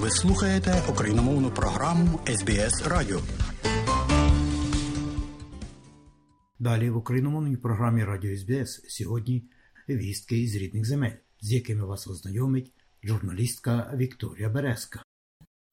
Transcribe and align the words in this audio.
Ви 0.00 0.10
слухаєте 0.10 0.82
україномовну 0.90 1.50
програму 1.50 2.20
СБС 2.26 2.82
Радіо. 2.86 3.20
Далі 6.58 6.90
в 6.90 6.96
україномовній 6.96 7.56
програмі 7.56 8.04
Радіо 8.04 8.36
СБС 8.36 8.82
сьогодні 8.88 9.44
вістки 9.88 10.38
із 10.38 10.56
рідних 10.56 10.86
земель, 10.86 11.16
з 11.40 11.52
якими 11.52 11.84
вас 11.84 12.06
ознайомить 12.06 12.72
журналістка 13.04 13.92
Вікторія 13.96 14.48
Березка. 14.48 15.02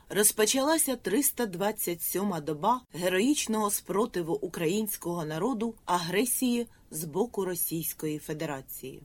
Розпочалася 0.09 0.95
327-ма 0.95 2.41
доба 2.41 2.81
героїчного 2.93 3.71
спротиву 3.71 4.33
українського 4.33 5.25
народу 5.25 5.75
агресії 5.85 6.67
з 6.91 7.03
боку 7.03 7.45
Російської 7.45 8.19
Федерації. 8.19 9.03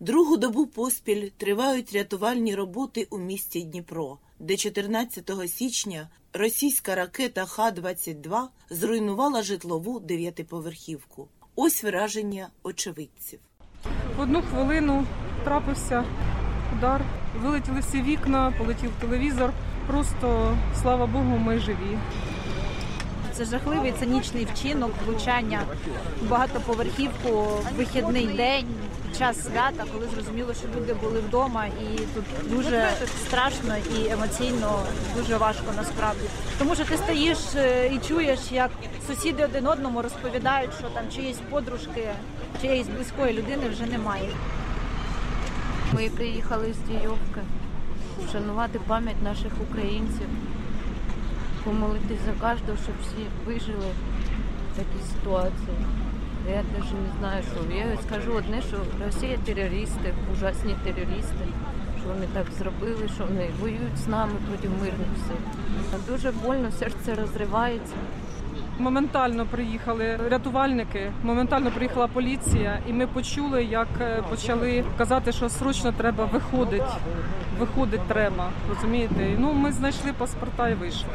Другу 0.00 0.36
добу 0.36 0.66
поспіль 0.66 1.28
тривають 1.36 1.92
рятувальні 1.92 2.54
роботи 2.54 3.06
у 3.10 3.18
місті 3.18 3.62
Дніпро, 3.62 4.18
де 4.38 4.56
14 4.56 5.30
січня 5.46 6.08
російська 6.32 6.94
ракета 6.94 7.44
Х-22 7.44 8.42
зруйнувала 8.70 9.42
житлову 9.42 10.00
дев'ятиповерхівку. 10.00 11.28
Ось 11.56 11.84
враження 11.84 12.48
очевидців. 12.62 13.40
В 14.16 14.20
одну 14.20 14.42
хвилину 14.42 15.06
трапився 15.44 16.04
удар, 16.78 17.04
вилетіли 17.42 17.80
всі 17.80 18.02
вікна, 18.02 18.54
полетів 18.58 18.90
телевізор. 19.00 19.52
Просто 19.86 20.56
слава 20.82 21.06
Богу, 21.06 21.38
ми 21.38 21.58
живі. 21.58 21.98
Це 23.38 23.44
жахливий 23.44 23.92
цинічний 23.92 24.46
вчинок 24.54 24.90
влучання 25.06 25.60
багатоповерхівку 26.28 27.30
в 27.30 27.76
вихідний 27.76 28.26
день 28.26 28.66
під 29.02 29.18
час 29.18 29.42
свята, 29.42 29.84
коли 29.92 30.06
зрозуміло, 30.14 30.54
що 30.54 30.68
люди 30.76 30.94
були 30.94 31.20
вдома, 31.20 31.66
і 31.66 31.98
тут 31.98 32.24
дуже 32.50 32.90
страшно 33.26 33.74
і 33.76 34.10
емоційно 34.10 34.82
дуже 35.16 35.36
важко 35.36 35.64
насправді. 35.76 36.24
Тому 36.58 36.74
що 36.74 36.84
ти 36.84 36.96
стоїш 36.96 37.38
е, 37.56 37.86
і 37.94 37.98
чуєш, 38.08 38.40
як 38.52 38.70
сусіди 39.06 39.44
один 39.44 39.66
одному 39.66 40.02
розповідають, 40.02 40.74
що 40.78 40.88
там 40.88 41.04
чиїсь 41.14 41.38
подружки, 41.50 42.08
чиєїсь 42.60 42.88
близької 42.88 43.32
людини 43.32 43.68
вже 43.68 43.86
немає. 43.86 44.28
Ми 45.92 46.10
приїхали 46.10 46.74
з 46.74 46.88
Дійовки 46.88 47.40
вшанувати 48.28 48.80
пам'ять 48.86 49.22
наших 49.22 49.52
українців, 49.70 50.26
помолитись 51.68 52.20
за 52.26 52.32
кожного, 52.32 52.78
щоб 52.84 52.94
всі 53.02 53.24
вижили 53.46 53.90
в 54.72 54.76
такій 54.76 55.04
ситуації. 55.12 55.78
Я 56.50 56.56
навіть 56.56 56.92
не 56.92 57.10
знаю, 57.18 57.42
що. 57.42 57.76
Я 57.76 57.84
скажу 58.06 58.32
одне, 58.32 58.62
що 58.62 58.76
Росія 59.04 59.38
терористи, 59.44 60.14
ужасні 60.32 60.74
терористи, 60.84 61.44
що 62.00 62.08
вони 62.08 62.26
так 62.32 62.46
зробили, 62.58 63.08
що 63.14 63.24
вони 63.24 63.48
воюють 63.60 63.98
з 63.98 64.08
нами 64.08 64.32
проти 64.48 64.68
мирних 64.68 65.12
сил. 65.26 65.36
Дуже 66.08 66.32
больно, 66.32 66.70
серце 66.72 67.14
розривається. 67.14 67.94
Моментально 68.78 69.46
приїхали 69.46 70.16
рятувальники, 70.30 71.12
моментально 71.22 71.70
приїхала 71.70 72.06
поліція, 72.06 72.78
і 72.88 72.92
ми 72.92 73.06
почули, 73.06 73.64
як 73.64 73.88
е, 74.00 74.22
почали 74.30 74.84
казати, 74.98 75.32
що 75.32 75.48
срочно 75.48 75.92
треба 75.92 76.24
виходити. 76.24 76.84
Виходить 77.58 78.08
треба, 78.08 78.48
розумієте? 78.68 79.36
Ну, 79.38 79.52
ми 79.52 79.72
знайшли 79.72 80.12
паспорта 80.12 80.68
і 80.68 80.74
вийшли. 80.74 81.10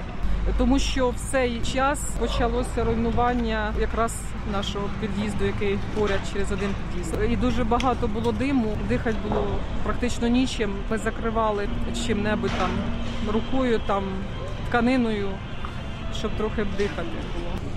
Тому 0.58 0.80
що 0.80 1.10
в 1.10 1.16
цей 1.32 1.62
час 1.74 2.00
почалося 2.20 2.84
руйнування 2.84 3.74
якраз 3.80 4.16
нашого 4.52 4.90
під'їзду, 5.02 5.46
який 5.46 5.80
поряд 5.96 6.20
через 6.34 6.52
один 6.52 6.70
під'їзд. 6.92 7.32
І 7.32 7.36
дуже 7.36 7.64
багато 7.64 8.08
було 8.08 8.32
диму, 8.32 8.78
дихати 8.90 9.18
було 9.30 9.48
практично 9.84 10.28
нічим. 10.28 10.76
Ми 10.90 10.98
закривали 10.98 11.68
чим-небудь 12.08 12.52
там 12.60 12.70
рукою, 13.34 13.82
там 13.88 14.04
тканиною, 14.70 15.30
щоб 16.20 16.32
трохи 16.38 16.66
дихати 16.78 17.08
було. 17.34 17.74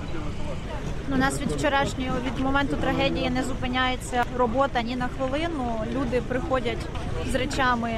У 1.13 1.17
нас 1.17 1.41
від 1.41 1.51
вчорашнього 1.51 2.17
від 2.27 2.45
моменту 2.45 2.77
трагедії 2.77 3.31
не 3.31 3.43
зупиняється 3.43 4.25
робота 4.37 4.83
ні 4.83 4.97
на 4.97 5.09
хвилину. 5.09 5.81
Люди 5.95 6.23
приходять 6.29 6.87
з 7.33 7.35
речами, 7.35 7.91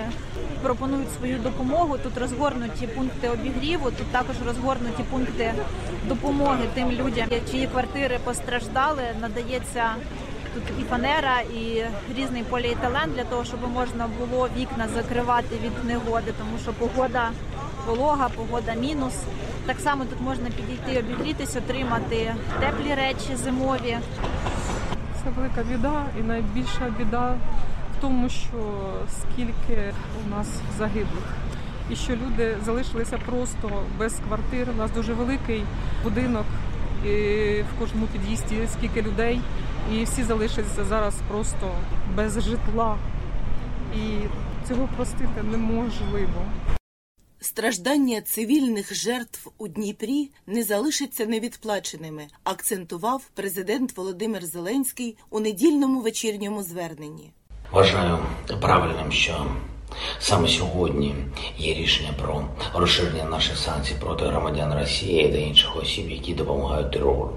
пропонують 0.62 1.12
свою 1.18 1.38
допомогу. 1.38 1.98
Тут 1.98 2.18
розгорнуті 2.18 2.86
пункти 2.86 3.28
обігріву. 3.28 3.90
Тут 3.90 4.06
також 4.06 4.36
розгорнуті 4.46 5.02
пункти 5.02 5.54
допомоги 6.08 6.64
тим 6.74 6.90
людям, 6.90 7.28
чиї 7.50 7.66
квартири 7.66 8.18
постраждали. 8.24 9.02
Надається 9.20 9.84
тут 10.54 10.62
і 10.80 10.82
фанера, 10.82 11.40
і 11.40 11.84
різний 12.16 12.42
поліетилен 12.42 13.12
для 13.16 13.24
того, 13.24 13.44
щоб 13.44 13.60
можна 13.74 14.08
було 14.18 14.48
вікна 14.56 14.88
закривати 14.94 15.56
від 15.64 15.84
негоди, 15.84 16.32
тому 16.38 16.58
що 16.62 16.72
погода 16.72 17.30
волога, 17.86 18.28
погода 18.28 18.74
мінус. 18.74 19.14
Так 19.66 19.80
само 19.80 20.04
тут 20.04 20.20
можна 20.20 20.46
підійти, 20.50 21.00
обігрітись, 21.00 21.56
отримати 21.56 22.34
теплі 22.60 22.94
речі 22.94 23.36
зимові. 23.36 23.98
Це 25.24 25.30
велика 25.36 25.62
біда, 25.62 26.04
і 26.20 26.22
найбільша 26.22 26.94
біда 26.98 27.34
тому, 28.00 28.28
що 28.28 28.82
скільки 29.20 29.94
у 30.26 30.30
нас 30.30 30.48
загиблих, 30.78 31.36
і 31.90 31.96
що 31.96 32.12
люди 32.12 32.56
залишилися 32.64 33.18
просто 33.26 33.82
без 33.98 34.14
квартир. 34.28 34.68
У 34.70 34.76
нас 34.76 34.90
дуже 34.90 35.12
великий 35.12 35.64
будинок 36.04 36.46
і 37.04 37.08
в 37.62 37.78
кожному 37.78 38.06
під'їзді 38.06 38.68
скільки 38.72 39.02
людей, 39.02 39.40
і 39.92 40.04
всі 40.04 40.22
залишилися 40.22 40.84
зараз 40.84 41.14
просто 41.28 41.74
без 42.14 42.40
житла. 42.40 42.98
І 43.96 44.28
цього 44.68 44.88
простити 44.96 45.42
неможливо. 45.50 46.42
Страждання 47.40 48.20
цивільних 48.20 48.94
жертв 48.94 49.50
у 49.58 49.68
Дніпрі 49.68 50.30
не 50.46 50.62
залишаться 50.62 51.26
невідплаченими, 51.26 52.26
акцентував 52.44 53.30
президент 53.34 53.96
Володимир 53.96 54.46
Зеленський 54.46 55.16
у 55.30 55.40
недільному 55.40 56.00
вечірньому 56.00 56.62
зверненні. 56.62 57.32
Вважаю 57.72 58.18
правильним, 58.60 59.12
що 59.12 59.46
саме 60.18 60.48
сьогодні 60.48 61.14
є 61.58 61.74
рішення 61.74 62.10
про 62.22 62.44
розширення 62.74 63.24
наших 63.24 63.58
санкцій 63.58 63.94
проти 64.00 64.24
громадян 64.24 64.74
Росії 64.80 65.28
та 65.28 65.38
інших 65.38 65.76
осіб, 65.76 66.10
які 66.10 66.34
допомагають 66.34 66.92
терору. 66.92 67.30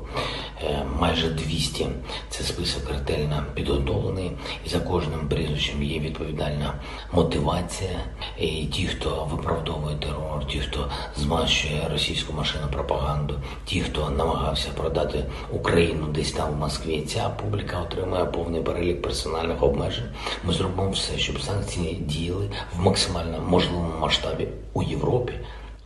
Е, 0.64 0.86
Майже 1.00 1.30
200– 1.30 1.88
це 2.30 2.44
список 2.44 2.90
ретельно 2.90 3.44
підготовлений, 3.54 4.32
і 4.66 4.70
за 4.70 4.80
кожним 4.80 5.28
прізвищем 5.30 5.84
є 5.84 6.00
відповідальна 6.00 6.74
мотивація. 7.12 8.00
І 8.38 8.66
ті, 8.66 8.88
хто 8.88 9.28
виправдовує 9.32 9.96
терор, 9.96 10.48
ті, 10.48 10.60
хто 10.60 10.90
змащує 11.16 11.88
російську 11.92 12.34
машину 12.34 12.64
пропаганду, 12.72 13.36
ті, 13.66 13.82
хто 13.82 14.10
намагався 14.10 14.70
продати 14.78 15.26
Україну 15.52 16.08
десь 16.08 16.32
там 16.32 16.54
в 16.54 16.56
Москві, 16.56 17.02
ця 17.02 17.30
публіка 17.30 17.80
отримує 17.80 18.26
повний 18.26 18.62
перелік 18.62 19.02
персональних 19.02 19.64
обмежень. 19.64 20.10
Ми 20.44 20.54
зробимо 20.54 20.92
все, 20.92 21.18
щоб 21.18 21.42
санкції 21.42 21.96
діяли 21.96 22.50
в 22.76 22.82
максимально 22.82 23.40
можливому 23.42 24.00
масштабі 24.00 24.48
у 24.74 24.84
Європі. 24.84 25.34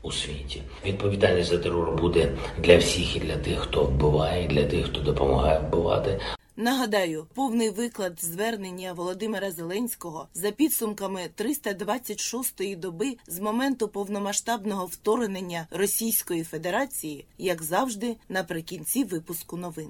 У 0.05 0.11
світі 0.11 0.61
відповідальність 0.85 1.49
за 1.49 1.57
терор 1.57 2.01
буде 2.01 2.37
для 2.59 2.77
всіх 2.77 3.15
і 3.15 3.19
для 3.19 3.37
тих, 3.37 3.59
хто 3.59 3.83
вбиває, 3.83 4.45
і 4.45 4.47
для 4.47 4.65
тих, 4.65 4.85
хто 4.85 5.01
допомагає 5.01 5.59
вбивати. 5.59 6.19
Нагадаю, 6.57 7.25
повний 7.33 7.69
виклад 7.69 8.23
звернення 8.23 8.93
Володимира 8.93 9.51
Зеленського 9.51 10.27
за 10.33 10.51
підсумками 10.51 11.29
326-ї 11.37 12.79
доби 12.79 13.17
з 13.27 13.39
моменту 13.39 13.87
повномасштабного 13.87 14.85
вторгнення 14.85 15.67
Російської 15.71 16.43
Федерації, 16.43 17.25
як 17.37 17.63
завжди, 17.63 18.15
наприкінці 18.29 19.03
випуску 19.03 19.57
новин. 19.57 19.89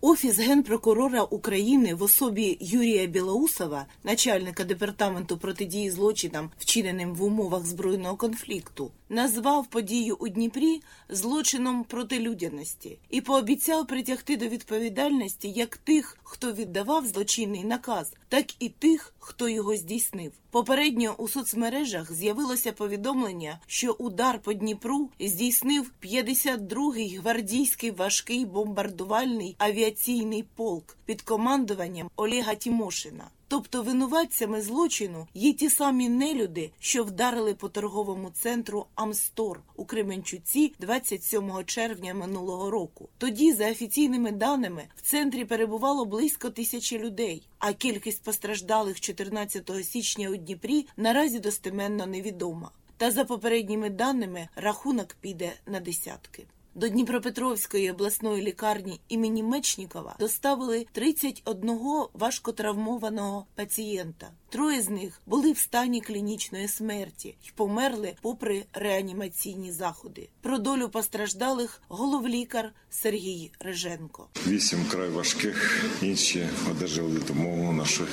Офіс 0.00 0.38
генпрокурора 0.38 1.22
України 1.22 1.94
в 1.94 2.02
особі 2.02 2.58
Юрія 2.60 3.06
Білоусова, 3.06 3.86
начальника 4.04 4.64
департаменту 4.64 5.38
протидії 5.38 5.90
злочинам, 5.90 6.50
вчиненим 6.58 7.14
в 7.14 7.22
умовах 7.24 7.66
збройного 7.66 8.16
конфлікту, 8.16 8.90
назвав 9.08 9.66
подію 9.66 10.16
у 10.20 10.28
Дніпрі 10.28 10.82
злочином 11.08 11.84
проти 11.84 12.18
людяності 12.18 12.98
і 13.10 13.20
пообіцяв 13.20 13.86
притягти 13.86 14.36
до 14.36 14.48
відповідальності 14.48 15.50
як 15.50 15.76
тих, 15.76 16.18
хто 16.22 16.52
віддавав 16.52 17.06
злочинний 17.06 17.64
наказ, 17.64 18.12
так 18.28 18.46
і 18.58 18.68
тих, 18.68 19.14
хто 19.18 19.48
його 19.48 19.76
здійснив. 19.76 20.32
Попередньо 20.50 21.14
у 21.18 21.28
соцмережах 21.28 22.12
з'явилося 22.12 22.72
повідомлення, 22.72 23.60
що 23.66 23.92
удар 23.92 24.40
по 24.42 24.52
Дніпру 24.52 25.10
здійснив 25.20 25.90
52-й 26.02 27.16
гвардійський 27.16 27.90
важкий 27.90 28.44
бомбардувальний 28.44 29.56
авіаційний 29.88 30.44
полк 30.54 30.96
під 31.04 31.22
командуванням 31.22 32.10
Олега 32.16 32.54
Тімошина. 32.54 33.30
Тобто 33.48 33.82
винуватцями 33.82 34.62
злочину 34.62 35.26
є 35.34 35.52
ті 35.52 35.70
самі 35.70 36.08
нелюди, 36.08 36.70
що 36.80 37.04
вдарили 37.04 37.54
по 37.54 37.68
торговому 37.68 38.30
центру 38.30 38.86
Амстор 38.94 39.60
у 39.76 39.84
Кременчуці 39.84 40.72
27 40.80 41.64
червня 41.64 42.14
минулого 42.14 42.70
року. 42.70 43.08
Тоді, 43.18 43.52
за 43.52 43.70
офіційними 43.70 44.32
даними, 44.32 44.84
в 44.96 45.02
центрі 45.02 45.44
перебувало 45.44 46.04
близько 46.04 46.50
тисячі 46.50 46.98
людей, 46.98 47.48
а 47.58 47.72
кількість 47.72 48.22
постраждалих 48.22 49.00
14 49.00 49.70
січня 49.84 50.30
у 50.30 50.36
Дніпрі 50.36 50.86
наразі 50.96 51.38
достеменно 51.38 52.06
невідома. 52.06 52.70
Та 52.96 53.10
за 53.10 53.24
попередніми 53.24 53.90
даними 53.90 54.48
рахунок 54.56 55.16
піде 55.20 55.52
на 55.66 55.80
десятки. 55.80 56.46
До 56.74 56.88
Дніпропетровської 56.88 57.90
обласної 57.90 58.42
лікарні 58.42 59.00
імені 59.08 59.42
Мечнікова 59.42 60.16
доставили 60.20 60.86
31 60.92 61.78
важкотравмованого 62.14 63.46
пацієнта. 63.54 64.30
Троє 64.48 64.82
з 64.82 64.88
них 64.88 65.20
були 65.26 65.52
в 65.52 65.58
стані 65.58 66.00
клінічної 66.00 66.68
смерті 66.68 67.28
й 67.44 67.50
померли 67.54 68.14
попри 68.22 68.64
реанімаційні 68.72 69.72
заходи. 69.72 70.28
Про 70.40 70.58
долю 70.58 70.88
постраждалих 70.88 71.82
головлікар 71.88 72.72
Сергій 72.90 73.50
Реженко. 73.60 74.28
Вісім 74.46 74.84
край 74.90 75.08
важких, 75.08 75.84
інші 76.02 76.48
одержали 76.70 77.18
допомогу 77.18 77.72
наших 77.72 78.08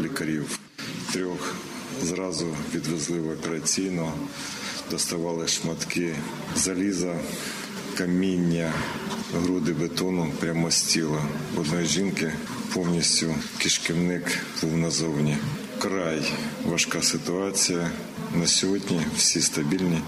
лікарів. 0.00 0.60
Трьох 1.12 1.56
зразу 2.02 2.56
відвезли 2.74 3.20
в 3.20 3.30
операційну, 3.30 4.12
доставали 4.90 5.48
шматки 5.48 6.16
заліза, 6.56 7.18
каміння, 7.96 8.72
груди 9.32 9.72
бетону 9.72 10.32
прямо 10.40 10.70
з 10.70 10.82
тіла. 10.82 11.22
Одної 11.56 11.86
жінки 11.86 12.32
повністю 12.74 13.34
кишківник 13.58 14.38
був 14.62 14.76
назовні. 14.76 15.36
Край 15.78 16.32
важка 16.64 17.02
ситуація. 17.02 17.90
На 18.34 18.46
сьогодні 18.46 19.00
всі 19.16 19.40
стабільні. 19.40 20.00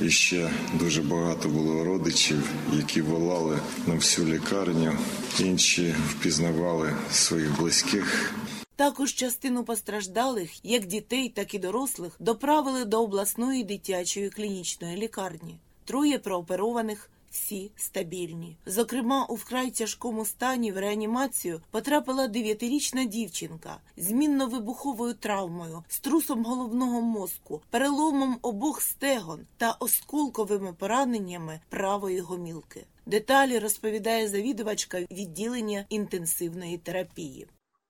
І 0.00 0.10
ще 0.10 0.50
дуже 0.74 1.02
багато 1.02 1.48
було 1.48 1.84
родичів, 1.84 2.50
які 2.72 3.02
волали 3.02 3.58
на 3.86 3.94
всю 3.94 4.28
лікарню. 4.28 4.92
Інші 5.40 5.94
впізнавали 6.08 6.96
своїх 7.12 7.58
близьких. 7.58 8.34
Також 8.76 9.14
частину 9.14 9.64
постраждалих, 9.64 10.64
як 10.64 10.86
дітей, 10.86 11.28
так 11.28 11.54
і 11.54 11.58
дорослих, 11.58 12.12
доправили 12.18 12.84
до 12.84 13.02
обласної 13.02 13.64
дитячої 13.64 14.30
клінічної 14.30 14.96
лікарні. 14.96 15.58
Троє 15.84 16.18
прооперованих 16.18 17.10
всі 17.32 17.70
стабільні. 17.76 18.56
Зокрема, 18.66 19.24
у 19.24 19.34
вкрай 19.34 19.70
тяжкому 19.70 20.24
стані 20.24 20.72
в 20.72 20.78
реанімацію 20.78 21.60
потрапила 21.70 22.28
дев'ятирічна 22.28 23.04
дівчинка 23.04 23.76
з 23.96 24.10
мінно-вибуховою 24.10 25.14
травмою, 25.14 25.84
струсом 25.88 26.44
головного 26.44 27.00
мозку, 27.00 27.62
переломом 27.70 28.38
обох 28.42 28.82
стегон 28.82 29.40
та 29.56 29.76
осколковими 29.80 30.72
пораненнями 30.72 31.60
правої 31.68 32.20
гомілки. 32.20 32.84
Деталі 33.06 33.58
розповідає 33.58 34.28
завідувачка 34.28 35.00
відділення 35.10 35.84
інтенсивної 35.88 36.78
терапії. 36.78 37.46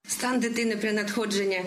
Стан 0.09 0.41
дитини 0.41 0.77
при 0.77 0.93
надходженні 0.93 1.65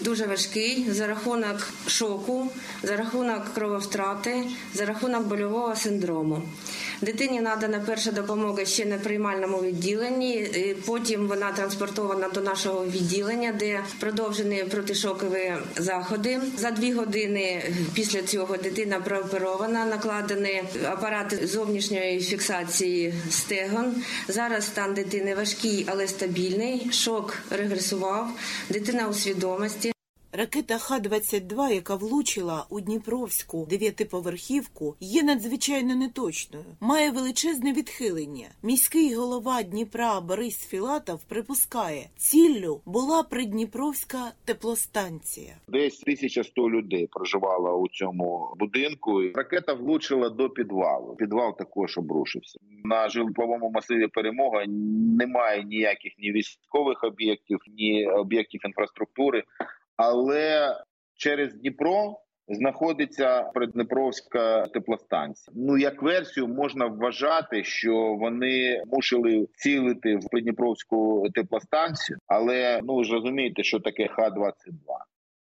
дуже 0.00 0.26
важкий 0.26 0.90
за 0.90 1.06
рахунок 1.06 1.72
шоку, 1.86 2.48
за 2.82 2.96
рахунок 2.96 3.54
крововтрати, 3.54 4.46
за 4.74 4.84
рахунок 4.84 5.26
больового 5.26 5.76
синдрому. 5.76 6.42
Дитині 7.02 7.40
надана 7.40 7.80
перша 7.86 8.10
допомога 8.10 8.64
ще 8.64 8.86
на 8.86 8.98
приймальному 8.98 9.62
відділенні. 9.62 10.50
Потім 10.86 11.28
вона 11.28 11.52
транспортована 11.52 12.28
до 12.28 12.40
нашого 12.40 12.84
відділення, 12.84 13.52
де 13.52 13.80
продовжені 14.00 14.64
протишокові 14.70 15.52
заходи. 15.76 16.40
За 16.56 16.70
дві 16.70 16.92
години 16.92 17.62
після 17.94 18.22
цього 18.22 18.56
дитина 18.56 19.00
прооперована, 19.00 19.84
накладені 19.84 20.62
апарати 20.84 21.46
зовнішньої 21.46 22.20
фіксації 22.20 23.14
стегон. 23.30 23.94
Зараз 24.28 24.66
стан 24.66 24.94
дитини 24.94 25.34
важкий, 25.34 25.86
але 25.88 26.08
стабільний. 26.08 26.90
Шок 26.92 27.38
регресував. 27.50 28.28
Дитина 28.70 29.08
у 29.08 29.14
свідомості. 29.14 29.92
Ракета 30.32 30.78
Х-22, 30.78 31.72
яка 31.74 31.94
влучила 31.94 32.66
у 32.70 32.80
Дніпровську 32.80 33.66
дев'ятиповерхівку, 33.70 34.96
є 35.00 35.22
надзвичайно 35.22 35.96
неточною, 35.96 36.64
має 36.80 37.10
величезне 37.10 37.72
відхилення. 37.72 38.46
Міський 38.62 39.14
голова 39.14 39.62
Дніпра 39.62 40.20
Борис 40.20 40.66
Філатов 40.68 41.24
припускає, 41.24 42.06
ціллю 42.16 42.80
була 42.86 43.22
придніпровська 43.22 44.32
теплостанція. 44.44 45.52
Десь 45.68 46.02
1100 46.02 46.70
людей 46.70 47.06
проживало 47.06 47.76
у 47.76 47.88
цьому 47.88 48.54
будинку. 48.58 49.22
Ракета 49.34 49.74
влучила 49.74 50.30
до 50.30 50.50
підвалу. 50.50 51.16
Підвал 51.16 51.56
також 51.56 51.98
обрушився. 51.98 52.58
На 52.84 53.08
житловому 53.08 53.70
масиві 53.70 54.06
перемога 54.06 54.64
немає 55.18 55.64
ніяких 55.64 56.12
ні 56.18 56.32
військових 56.32 57.04
об'єктів, 57.04 57.58
ні 57.78 58.06
об'єктів 58.06 58.60
інфраструктури 58.64 59.44
але 60.00 60.76
через 61.14 61.54
Дніпро 61.54 62.16
знаходиться 62.48 63.42
Придніпровська 63.42 64.66
теплостанція. 64.66 65.54
Ну 65.56 65.78
як 65.78 66.02
версію 66.02 66.48
можна 66.48 66.86
вважати, 66.86 67.64
що 67.64 67.94
вони 67.94 68.82
мусили 68.86 69.46
цілити 69.54 70.16
в 70.16 70.28
Придніпровську 70.30 71.28
теплостанцію, 71.34 72.18
але 72.26 72.80
ну 72.82 73.04
ж 73.04 73.12
розумієте, 73.12 73.62
що 73.62 73.80
таке 73.80 74.08
Х-22. 74.08 74.50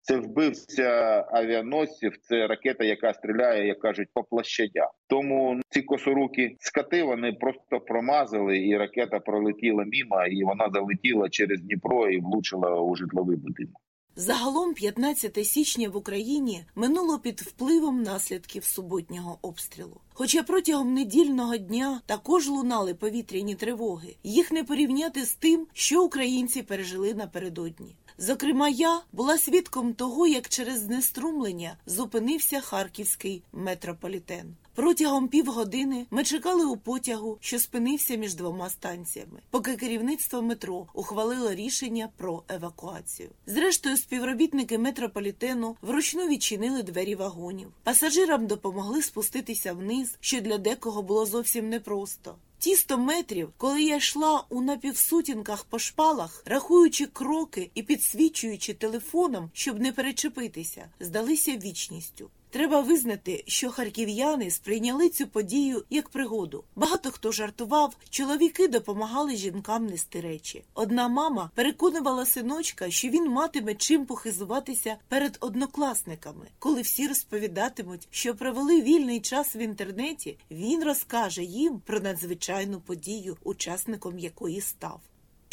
Це 0.02 0.18
вбивця 0.18 1.26
авіаносців, 1.32 2.18
це 2.22 2.48
ракета, 2.48 2.84
яка 2.84 3.14
стріляє, 3.14 3.68
як 3.68 3.80
кажуть, 3.80 4.08
по 4.14 4.24
площадях. 4.24 4.90
Тому 5.08 5.62
ці 5.70 5.82
косоруки 5.82 6.56
скати 6.60 7.04
вони 7.04 7.34
просто 7.34 7.80
промазали, 7.80 8.58
і 8.58 8.78
ракета 8.78 9.20
пролетіла 9.20 9.84
мімо, 9.84 10.26
і 10.26 10.44
вона 10.44 10.70
залетіла 10.74 11.30
через 11.30 11.62
Дніпро 11.62 12.10
і 12.10 12.20
влучила 12.20 12.82
у 12.82 12.96
житловий 12.96 13.38
будинок. 13.38 13.82
Загалом 14.18 14.74
15 14.74 15.48
січня 15.48 15.90
в 15.90 15.98
Україні 15.98 16.66
минуло 16.76 17.20
під 17.20 17.42
впливом 17.42 18.04
наслідків 18.04 18.66
суботнього 18.66 19.38
обстрілу. 19.42 20.02
Хоча 20.14 20.44
протягом 20.44 20.94
недільного 20.94 21.58
дня 21.58 22.02
також 22.06 22.48
лунали 22.48 22.94
повітряні 22.94 23.56
тривоги, 23.56 24.16
їх 24.24 24.52
не 24.52 24.64
порівняти 24.64 25.26
з 25.26 25.34
тим, 25.34 25.68
що 25.74 26.04
українці 26.04 26.62
пережили 26.62 27.14
напередодні. 27.14 27.96
Зокрема, 28.18 28.70
я 28.70 29.02
була 29.12 29.38
свідком 29.38 29.94
того, 29.94 30.28
як 30.28 30.50
через 30.50 30.80
знеструмлення 30.80 31.78
зупинився 31.86 32.62
харківський 32.62 33.44
метрополітен. 33.54 34.56
Протягом 34.76 35.28
півгодини 35.28 36.06
ми 36.12 36.24
чекали 36.24 36.66
у 36.66 36.78
потягу, 36.78 37.38
що 37.42 37.60
спинився 37.60 38.16
між 38.16 38.36
двома 38.36 38.70
станціями, 38.70 39.40
поки 39.50 39.76
керівництво 39.76 40.42
метро 40.42 40.88
ухвалило 40.94 41.54
рішення 41.54 42.10
про 42.18 42.44
евакуацію. 42.50 43.30
Зрештою, 43.48 43.98
співробітники 43.98 44.78
метрополітену 44.78 45.76
вручну 45.82 46.28
відчинили 46.28 46.84
двері 46.84 47.16
вагонів. 47.16 47.68
Пасажирам 47.84 48.48
допомогли 48.48 49.02
спуститися 49.02 49.74
вниз, 49.74 50.18
що 50.20 50.42
для 50.42 50.58
декого 50.58 51.02
було 51.02 51.26
зовсім 51.26 51.70
непросто. 51.70 52.36
Ті 52.60 52.76
100 52.76 52.98
метрів, 52.98 53.50
коли 53.58 53.84
я 53.84 53.96
йшла 53.96 54.44
у 54.50 54.62
напівсутінках 54.62 55.64
по 55.64 55.80
шпалах, 55.80 56.44
рахуючи 56.46 57.06
кроки 57.06 57.72
і 57.76 57.84
підсвічуючи 57.84 58.74
телефоном, 58.74 59.50
щоб 59.54 59.80
не 59.80 59.92
перечепитися, 59.92 60.86
здалися 61.00 61.58
вічністю. 61.58 62.30
Треба 62.50 62.82
визнати, 62.82 63.44
що 63.48 63.70
харків'яни 63.70 64.52
сприйняли 64.52 65.10
цю 65.10 65.28
подію 65.28 65.84
як 65.90 66.10
пригоду. 66.10 66.64
Багато 66.76 67.12
хто 67.12 67.32
жартував, 67.32 67.98
чоловіки 68.10 68.68
допомагали 68.68 69.36
жінкам 69.36 69.86
нести 69.86 70.22
речі. 70.22 70.64
Одна 70.74 71.08
мама 71.08 71.52
переконувала 71.56 72.26
синочка, 72.26 72.90
що 72.90 73.10
він 73.10 73.30
матиме 73.30 73.76
чим 73.76 74.06
похизуватися 74.06 74.96
перед 75.08 75.38
однокласниками. 75.40 76.48
Коли 76.60 76.82
всі 76.82 77.08
розповідатимуть, 77.08 78.08
що 78.12 78.36
провели 78.36 78.82
вільний 78.82 79.20
час 79.20 79.56
в 79.56 79.58
інтернеті, 79.58 80.38
він 80.52 80.84
розкаже 80.84 81.44
їм 81.44 81.82
про 81.86 82.00
надзвичайну 82.00 82.82
подію, 82.82 83.38
учасником 83.44 84.20
якої 84.20 84.62
став. 84.62 85.02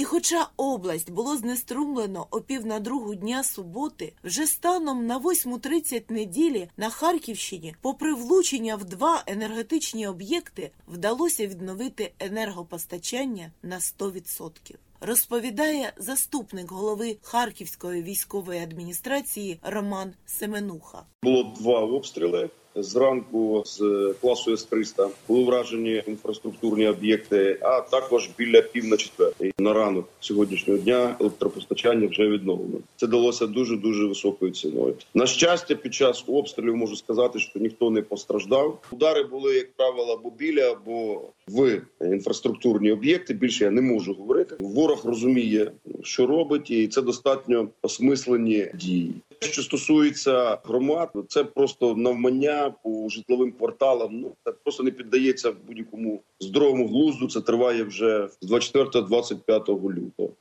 І 0.02 0.04
хоча 0.04 0.48
область 0.56 1.10
було 1.10 1.36
знеструмлено 1.36 2.26
о 2.30 2.40
пів 2.40 2.66
на 2.66 2.80
другу 2.80 3.14
дня 3.14 3.44
суботи, 3.44 4.12
вже 4.24 4.46
станом 4.46 5.06
на 5.06 5.18
8.30 5.18 6.02
неділі 6.08 6.68
на 6.76 6.90
Харківщині, 6.90 7.74
попри 7.80 8.14
влучення 8.14 8.76
в 8.76 8.84
два 8.84 9.22
енергетичні 9.26 10.06
об'єкти, 10.06 10.70
вдалося 10.88 11.46
відновити 11.46 12.12
енергопостачання 12.18 13.52
на 13.62 13.78
100%. 13.78 14.74
Розповідає 15.00 15.92
заступник 15.96 16.70
голови 16.70 17.16
Харківської 17.22 18.02
військової 18.02 18.60
адміністрації 18.60 19.58
Роман 19.62 20.14
Семенуха. 20.26 21.02
Було 21.22 21.54
два 21.60 21.80
обстріли 21.80 22.50
зранку 22.74 23.62
з 23.66 23.78
класу 24.20 24.52
С-300 24.52 25.08
були 25.28 25.44
вражені 25.44 26.02
інфраструктурні 26.06 26.88
об'єкти, 26.88 27.58
а 27.60 27.80
також 27.80 28.30
біля 28.38 28.62
пів 28.62 28.84
на 28.84 28.96
четвертий 28.96 29.52
на 29.58 29.72
ранок 29.72 30.08
сьогоднішнього 30.20 30.78
дня 30.78 31.16
електропостачання 31.20 32.06
вже 32.06 32.28
відновлено. 32.28 32.78
Це 32.96 33.06
далося 33.06 33.46
дуже 33.46 33.76
дуже 33.76 34.06
високою 34.06 34.52
ціною. 34.52 34.94
На 35.14 35.26
щастя, 35.26 35.74
під 35.74 35.94
час 35.94 36.24
обстрілів 36.26 36.76
можу 36.76 36.96
сказати, 36.96 37.38
що 37.38 37.58
ніхто 37.58 37.90
не 37.90 38.02
постраждав. 38.02 38.78
Удари 38.92 39.22
були 39.22 39.54
як 39.54 39.72
правило 39.72 40.12
або 40.12 40.30
біля, 40.30 40.70
або 40.70 41.22
в 41.48 41.80
інфраструктурні 42.00 42.92
об'єкти. 42.92 43.34
Більше 43.34 43.64
я 43.64 43.70
не 43.70 43.82
можу 43.82 44.14
говорити. 44.14 44.56
Ворог 44.60 45.00
розуміє, 45.04 45.72
що 46.02 46.26
робить, 46.26 46.70
і 46.70 46.88
це 46.88 47.02
достатньо 47.02 47.68
осмислені 47.82 48.70
дії. 48.74 49.14
Що 49.42 49.62
стосується 49.62 50.58
громад, 50.64 51.10
це 51.28 51.44
просто 51.44 51.96
навмання 51.96 52.74
по 52.84 53.08
житловим 53.08 53.52
кварталам. 53.52 54.20
Ну 54.20 54.36
це 54.44 54.52
просто 54.52 54.82
не 54.82 54.90
піддається 54.90 55.52
будь-якому 55.66 56.22
здоровому 56.40 56.88
глузду. 56.88 57.28
Це 57.28 57.40
триває 57.40 57.84
вже 57.84 58.28
з 58.40 58.52
24-25 58.52 59.94
лютого. 59.94 60.32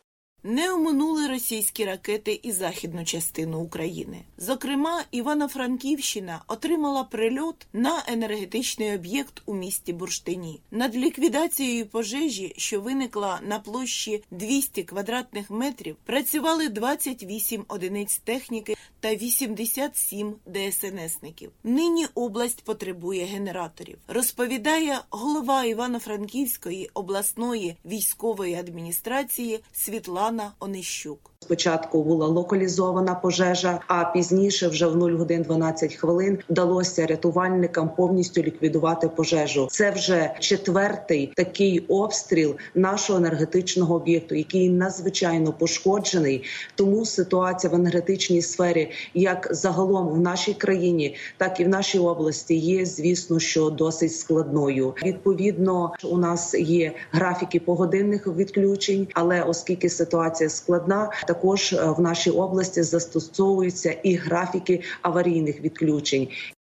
Не 0.44 0.74
оминули 0.74 1.28
російські 1.28 1.86
ракети 1.86 2.40
і 2.44 2.52
західну 2.52 3.06
частину 3.06 3.60
України. 3.60 4.18
Зокрема, 4.38 5.04
Івано-Франківщина 5.12 6.42
отримала 6.48 7.04
прильот 7.04 7.68
на 7.74 8.04
енергетичний 8.08 8.96
об'єкт 8.96 9.42
у 9.46 9.54
місті 9.54 9.94
Бурштині. 9.94 10.62
Над 10.72 10.96
ліквідацією 10.96 11.86
пожежі, 11.86 12.54
що 12.58 12.82
виникла 12.82 13.40
на 13.48 13.60
площі 13.60 14.24
200 14.32 14.84
квадратних 14.84 15.50
метрів, 15.50 15.96
працювали 16.06 16.70
28 16.70 17.66
одиниць 17.68 18.18
техніки 18.18 18.76
та 19.00 19.16
87 19.16 20.36
ДСНСників. 20.46 21.52
Нині 21.64 22.08
область 22.16 22.64
потребує 22.64 23.26
генераторів. 23.26 23.98
Розповідає 24.08 25.00
голова 25.10 25.66
Івано-Франківської 25.66 26.90
обласної 26.94 27.76
військової 27.86 28.56
адміністрації 28.56 29.60
Світлана. 29.74 30.31
Світлана 30.32 30.52
Онищук. 30.60 31.31
Спочатку 31.44 32.04
була 32.04 32.28
локалізована 32.28 33.16
пожежа, 33.16 33.80
а 33.88 34.06
пізніше, 34.06 34.68
вже 34.68 34.88
в 34.88 34.96
0 34.96 35.12
годин 35.12 35.42
12 35.42 35.96
хвилин, 35.96 36.38
вдалося 36.50 37.06
рятувальникам 37.06 37.90
повністю 37.98 38.42
ліквідувати 38.42 39.08
пожежу. 39.08 39.68
Це 39.72 39.92
вже 39.92 40.36
четвертий 40.40 41.34
такий 41.36 41.80
обстріл 41.80 42.56
нашого 42.76 43.20
енергетичного 43.20 43.96
об'єкту, 43.96 44.36
який 44.36 44.70
надзвичайно 44.70 45.54
пошкоджений. 45.54 46.44
Тому 46.76 47.06
ситуація 47.06 47.72
в 47.72 47.76
енергетичній 47.76 48.42
сфері, 48.42 48.92
як 49.14 49.48
загалом 49.52 50.08
в 50.08 50.20
нашій 50.20 50.54
країні, 50.54 51.16
так 51.38 51.60
і 51.60 51.64
в 51.64 51.68
нашій 51.68 52.00
області, 52.00 52.56
є 52.56 52.86
звісно, 52.86 53.40
що 53.40 53.70
досить 53.70 54.16
складною. 54.16 54.94
Відповідно, 55.06 55.94
у 56.04 56.18
нас 56.18 56.54
є 56.54 56.94
графіки 57.12 57.60
погодинних 57.60 58.28
відключень, 58.28 59.08
але 59.14 59.42
оскільки 59.42 59.90
ситуація 59.90 60.50
складна, 60.50 61.12
також 61.34 61.74
в 61.74 62.02
нашій 62.02 62.32
області 62.32 62.84
застосовуються 62.84 63.92
і 63.92 64.16
графіки 64.16 64.82
аварійних 65.02 65.62
відключень. 65.62 66.28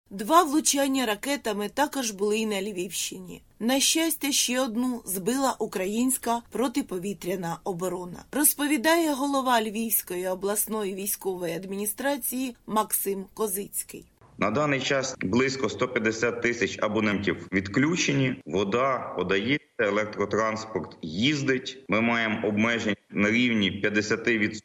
Два 0.10 0.44
влучання 0.44 1.06
ракетами 1.06 1.70
також 1.70 2.12
були 2.12 2.38
й 2.38 2.46
на 2.46 2.62
Львівщині. 2.62 3.42
На 3.60 3.80
щастя, 3.80 4.32
ще 4.32 4.62
одну 4.62 5.02
збила 5.06 5.56
українська 5.60 6.42
протиповітряна 6.52 7.60
оборона. 7.64 8.24
Розповідає 8.32 9.14
голова 9.14 9.62
Львівської 9.62 10.28
обласної 10.28 10.96
військової 10.96 11.56
адміністрації 11.56 12.56
Максим 12.68 13.26
Козицький. 13.34 14.06
На 14.42 14.52
даний 14.52 14.80
час 14.80 15.16
близько 15.20 15.70
150 15.70 16.42
тисяч 16.42 16.78
абонентів 16.82 17.48
відключені. 17.54 18.42
Вода 18.46 19.14
подається, 19.18 19.66
електротранспорт 19.80 20.98
їздить. 21.02 21.86
Ми 21.90 22.02
маємо 22.02 22.48
обмежень 22.48 22.96
на 23.10 23.32
рівні 23.32 23.82
50% 23.86 24.60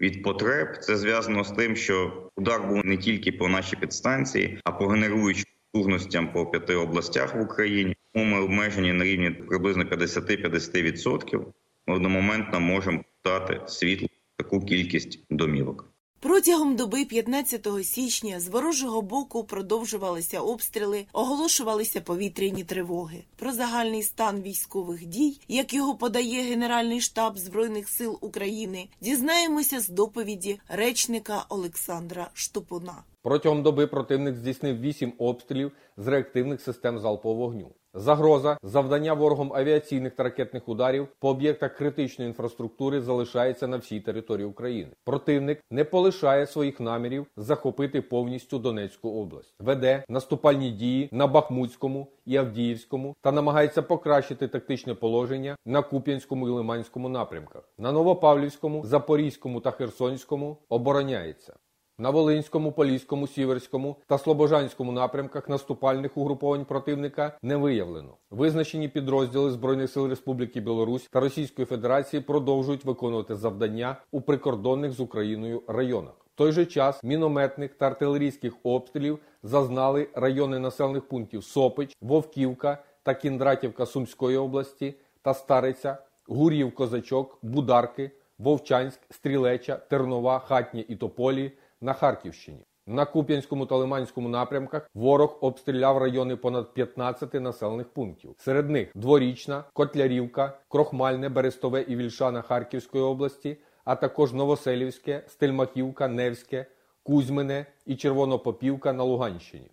від 0.00 0.22
потреб. 0.22 0.68
Це 0.80 0.96
зв'язано 0.96 1.44
з 1.44 1.50
тим, 1.50 1.76
що 1.76 2.22
удар 2.36 2.62
був 2.62 2.86
не 2.86 2.96
тільки 2.96 3.32
по 3.32 3.48
нашій 3.48 3.76
підстанції, 3.76 4.60
а 4.64 4.72
по 4.72 4.86
генеруючим 4.86 5.44
потужностям 5.72 6.32
по 6.32 6.46
п'яти 6.46 6.74
областях 6.74 7.34
в 7.34 7.40
Україні. 7.40 7.96
Ми 8.14 8.40
обмежені 8.40 8.92
на 8.92 9.04
рівні 9.04 9.30
приблизно 9.30 9.84
50-50%. 9.84 11.44
Ми 11.86 11.94
одномоментно 11.94 12.60
можемо 12.60 13.04
дати 13.24 13.60
світло 13.66 14.08
таку 14.36 14.60
кількість 14.60 15.24
домівок. 15.30 15.97
Протягом 16.20 16.76
доби 16.76 17.04
15 17.04 17.68
січня 17.82 18.40
з 18.40 18.48
ворожого 18.48 19.02
боку 19.02 19.44
продовжувалися 19.44 20.40
обстріли, 20.40 21.04
оголошувалися 21.12 22.00
повітряні 22.00 22.64
тривоги. 22.64 23.24
Про 23.36 23.52
загальний 23.52 24.02
стан 24.02 24.42
військових 24.42 25.06
дій, 25.06 25.40
як 25.48 25.74
його 25.74 25.94
подає 25.94 26.42
Генеральний 26.42 27.00
штаб 27.00 27.38
Збройних 27.38 27.88
сил 27.88 28.18
України, 28.20 28.88
дізнаємося 29.00 29.80
з 29.80 29.88
доповіді 29.88 30.60
речника 30.68 31.44
Олександра 31.48 32.30
Штупуна. 32.34 33.04
Протягом 33.22 33.62
доби 33.62 33.86
противник 33.86 34.36
здійснив 34.36 34.80
8 34.80 35.12
обстрілів 35.18 35.72
з 35.96 36.06
реактивних 36.06 36.60
систем 36.60 36.98
залпового 36.98 37.40
вогню. 37.40 37.70
Загроза 37.98 38.58
завдання 38.62 39.14
ворогом 39.14 39.52
авіаційних 39.54 40.12
та 40.12 40.22
ракетних 40.22 40.68
ударів 40.68 41.08
по 41.18 41.28
об'єктах 41.28 41.74
критичної 41.74 42.28
інфраструктури 42.28 43.00
залишається 43.00 43.66
на 43.66 43.76
всій 43.76 44.00
території 44.00 44.46
України. 44.46 44.90
Противник 45.04 45.60
не 45.70 45.84
полишає 45.84 46.46
своїх 46.46 46.80
намірів 46.80 47.26
захопити 47.36 48.02
повністю 48.02 48.58
Донецьку 48.58 49.10
область, 49.10 49.54
веде 49.60 50.04
наступальні 50.08 50.70
дії 50.70 51.08
на 51.12 51.26
Бахмутському 51.26 52.06
і 52.26 52.36
Авдіївському 52.36 53.16
та 53.20 53.32
намагається 53.32 53.82
покращити 53.82 54.48
тактичне 54.48 54.94
положення 54.94 55.56
на 55.66 55.82
Куп'янському 55.82 56.48
і 56.48 56.50
Лиманському 56.50 57.08
напрямках. 57.08 57.68
На 57.78 57.92
Новопавлівському, 57.92 58.84
Запорізькому 58.84 59.60
та 59.60 59.70
Херсонському 59.70 60.56
обороняється. 60.68 61.54
На 62.00 62.10
Волинському, 62.10 62.72
Поліському, 62.72 63.26
Сіверському 63.26 63.96
та 64.06 64.18
Слобожанському 64.18 64.92
напрямках 64.92 65.48
наступальних 65.48 66.16
угруповань 66.16 66.64
противника 66.64 67.38
не 67.42 67.56
виявлено. 67.56 68.14
Визначені 68.30 68.88
підрозділи 68.88 69.50
Збройних 69.50 69.90
сил 69.90 70.08
Республіки 70.08 70.60
Білорусь 70.60 71.08
та 71.10 71.20
Російської 71.20 71.66
Федерації 71.66 72.22
продовжують 72.22 72.84
виконувати 72.84 73.36
завдання 73.36 73.96
у 74.10 74.20
прикордонних 74.20 74.92
з 74.92 75.00
Україною 75.00 75.62
районах. 75.68 76.12
В 76.34 76.38
той 76.38 76.52
же 76.52 76.66
час 76.66 77.04
мінометних 77.04 77.74
та 77.74 77.86
артилерійських 77.86 78.54
обстрілів 78.62 79.18
зазнали 79.42 80.08
райони 80.14 80.58
населених 80.58 81.08
пунктів 81.08 81.44
Сопич, 81.44 81.96
Вовківка 82.00 82.78
та 83.02 83.14
Кіндратівка 83.14 83.86
Сумської 83.86 84.36
області 84.36 84.94
та 85.22 85.34
Стариця, 85.34 85.98
Гурів, 86.26 86.74
Козачок, 86.74 87.38
Бударки, 87.42 88.10
Вовчанськ, 88.38 89.00
Стрілеча, 89.10 89.76
Тернова, 89.76 90.38
Хатня 90.38 90.84
і 90.88 90.96
Тополі 90.96 91.52
на 91.80 91.92
Харківщині. 91.92 92.64
На 92.86 93.04
Куп'янському 93.04 93.66
та 93.66 93.76
Лиманському 93.76 94.28
напрямках 94.28 94.90
ворог 94.94 95.38
обстріляв 95.40 95.98
райони 95.98 96.36
понад 96.36 96.74
15 96.74 97.34
населених 97.34 97.88
пунктів. 97.88 98.34
Серед 98.38 98.70
них 98.70 98.92
Дворічна, 98.94 99.64
Котлярівка, 99.72 100.58
Крохмальне, 100.68 101.28
Берестове 101.28 101.82
і 101.82 101.96
Вільшана 101.96 102.42
Харківської 102.42 103.04
області, 103.04 103.56
а 103.84 103.96
також 103.96 104.32
Новоселівське, 104.32 105.24
Стельмахівка, 105.28 106.08
Невське, 106.08 106.66
Кузьмине 107.02 107.66
і 107.86 107.96
Червонопопівка 107.96 108.92
на 108.92 109.04
Луганщині. 109.04 109.70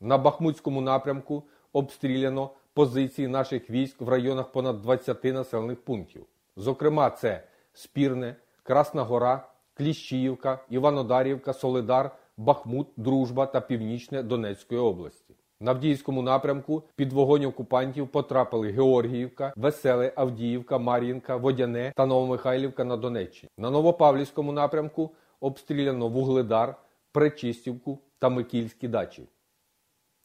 На 0.00 0.18
Бахмутському 0.18 0.80
напрямку 0.80 1.42
обстріляно 1.72 2.50
позиції 2.74 3.28
наших 3.28 3.70
військ 3.70 4.00
в 4.00 4.08
районах 4.08 4.52
понад 4.52 4.82
20 4.82 5.24
населених 5.24 5.84
пунктів. 5.84 6.26
Зокрема, 6.56 7.10
це 7.10 7.42
Спірне, 7.72 8.36
Красна 8.62 9.02
Гора, 9.02 9.48
Кліщіївка, 9.80 10.58
Іванодарівка, 10.70 11.52
Солидар, 11.52 12.10
Бахмут, 12.36 12.86
Дружба 12.96 13.46
та 13.46 13.60
Північне 13.60 14.22
Донецької 14.22 14.80
області. 14.80 15.34
На 15.60 15.70
Авдіївському 15.70 16.22
напрямку 16.22 16.82
під 16.96 17.12
вогонь 17.12 17.44
окупантів 17.44 18.08
потрапили 18.08 18.70
Георгіївка, 18.70 19.52
Веселе, 19.56 20.12
Авдіївка, 20.16 20.78
Мар'їнка, 20.78 21.36
Водяне 21.36 21.92
та 21.96 22.06
Новомихайлівка 22.06 22.84
на 22.84 22.96
Донеччині. 22.96 23.50
На 23.58 23.70
Новопавлівському 23.70 24.52
напрямку 24.52 25.10
обстріляно 25.40 26.08
Вугледар, 26.08 26.74
Пречистівку 27.12 27.98
та 28.18 28.28
Микільські 28.28 28.88
дачі. 28.88 29.28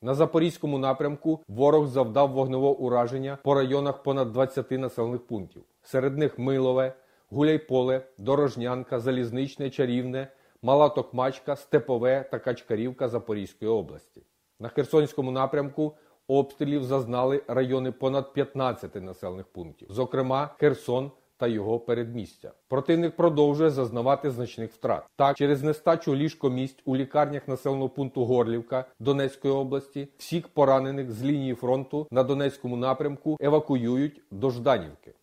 На 0.02 0.14
Запорізькому 0.14 0.78
напрямку 0.78 1.40
ворог 1.48 1.88
завдав 1.88 2.32
вогневого 2.32 2.78
ураження 2.78 3.38
по 3.44 3.54
районах 3.54 4.04
понад 4.04 4.32
20 4.32 4.72
населених 4.72 5.28
пунктів. 5.28 5.64
Серед 5.84 6.18
них 6.18 6.40
Милове, 6.40 6.94
Гуляйполе, 7.30 8.02
Дорожнянка, 8.18 9.00
Залізничне, 9.00 9.70
Чарівне, 9.70 10.28
Мала 10.62 10.90
Токмачка, 10.90 11.56
Степове 11.56 12.30
та 12.32 12.40
Качкарівка 12.40 13.08
Запорізької 13.08 13.72
області. 13.72 14.22
На 14.60 14.70
Херсонському 14.70 15.32
напрямку 15.32 15.96
обстрілів 16.28 16.84
зазнали 16.84 17.44
райони 17.48 17.92
понад 17.92 18.34
15 18.34 18.96
населених 18.96 19.48
пунктів, 19.48 19.88
зокрема 19.92 20.56
Херсон, 20.60 21.12
та 21.38 21.48
його 21.48 21.80
передмістя. 21.80 22.52
Противник 22.68 23.16
продовжує 23.16 23.70
зазнавати 23.70 24.32
значних 24.32 24.72
втрат. 24.72 25.04
Так, 25.16 25.38
через 25.38 25.64
нестачу 25.64 26.16
ліжкомість 26.16 26.82
у 26.86 26.96
лікарнях 26.96 27.48
населеного 27.48 27.90
пункту 27.90 28.26
Горлівка 28.26 28.86
Донецької 29.00 29.54
області 29.54 30.08
всіх 30.18 30.48
поранених 30.48 31.12
з 31.12 31.24
лінії 31.24 31.56
фронту 31.56 32.08
на 32.12 32.24
Донецькому 32.24 32.78
напрямку 32.78 33.38
евакуюють 33.42 34.22
до 34.32 34.50
Жданівки. 34.50 35.14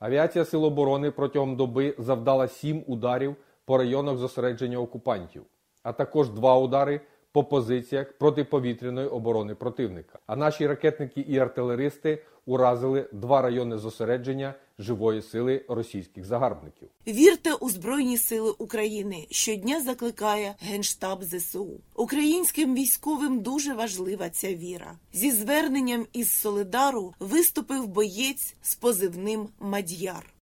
Авіація 0.00 0.44
Сил 0.44 0.64
оборони 0.64 1.10
протягом 1.10 1.56
доби 1.56 1.94
завдала 1.98 2.48
сім 2.48 2.84
ударів 2.86 3.36
по 3.64 3.78
районах 3.78 4.16
зосередження 4.16 4.78
окупантів, 4.78 5.42
а 5.82 5.92
також 5.92 6.30
два 6.30 6.58
удари 6.58 7.00
по 7.32 7.44
позиціях 7.44 8.12
протиповітряної 8.12 9.08
оборони 9.08 9.54
противника. 9.54 10.18
А 10.26 10.36
наші 10.36 10.66
ракетники 10.66 11.20
і 11.20 11.38
артилеристи 11.38 12.22
уразили 12.46 13.08
два 13.12 13.42
райони 13.42 13.78
зосередження 13.78 14.54
живої 14.80 15.22
сили 15.22 15.64
російських 15.68 16.24
загарбників. 16.24 16.88
Вірте 17.06 17.54
у 17.54 17.70
Збройні 17.70 18.18
Сили 18.18 18.50
України. 18.50 19.26
Щодня 19.30 19.80
закликає 19.80 20.54
Генштаб 20.60 21.24
ЗСУ. 21.24 21.80
Українським 21.94 22.74
військовим 22.74 23.40
дуже 23.40 23.74
важлива 23.74 24.30
ця 24.30 24.54
віра. 24.54 24.92
Зі 25.12 25.30
зверненням 25.30 26.06
із 26.12 26.32
Солидару 26.32 27.14
виступив 27.20 27.86
боєць 27.86 28.54
з 28.62 28.74
позивним 28.74 29.48
Мадьяр. 29.60 30.34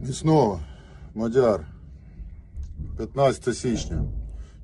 Міцного, 0.00 0.60
Мадяр, 1.14 1.66
15 2.96 3.56
січня, 3.56 4.04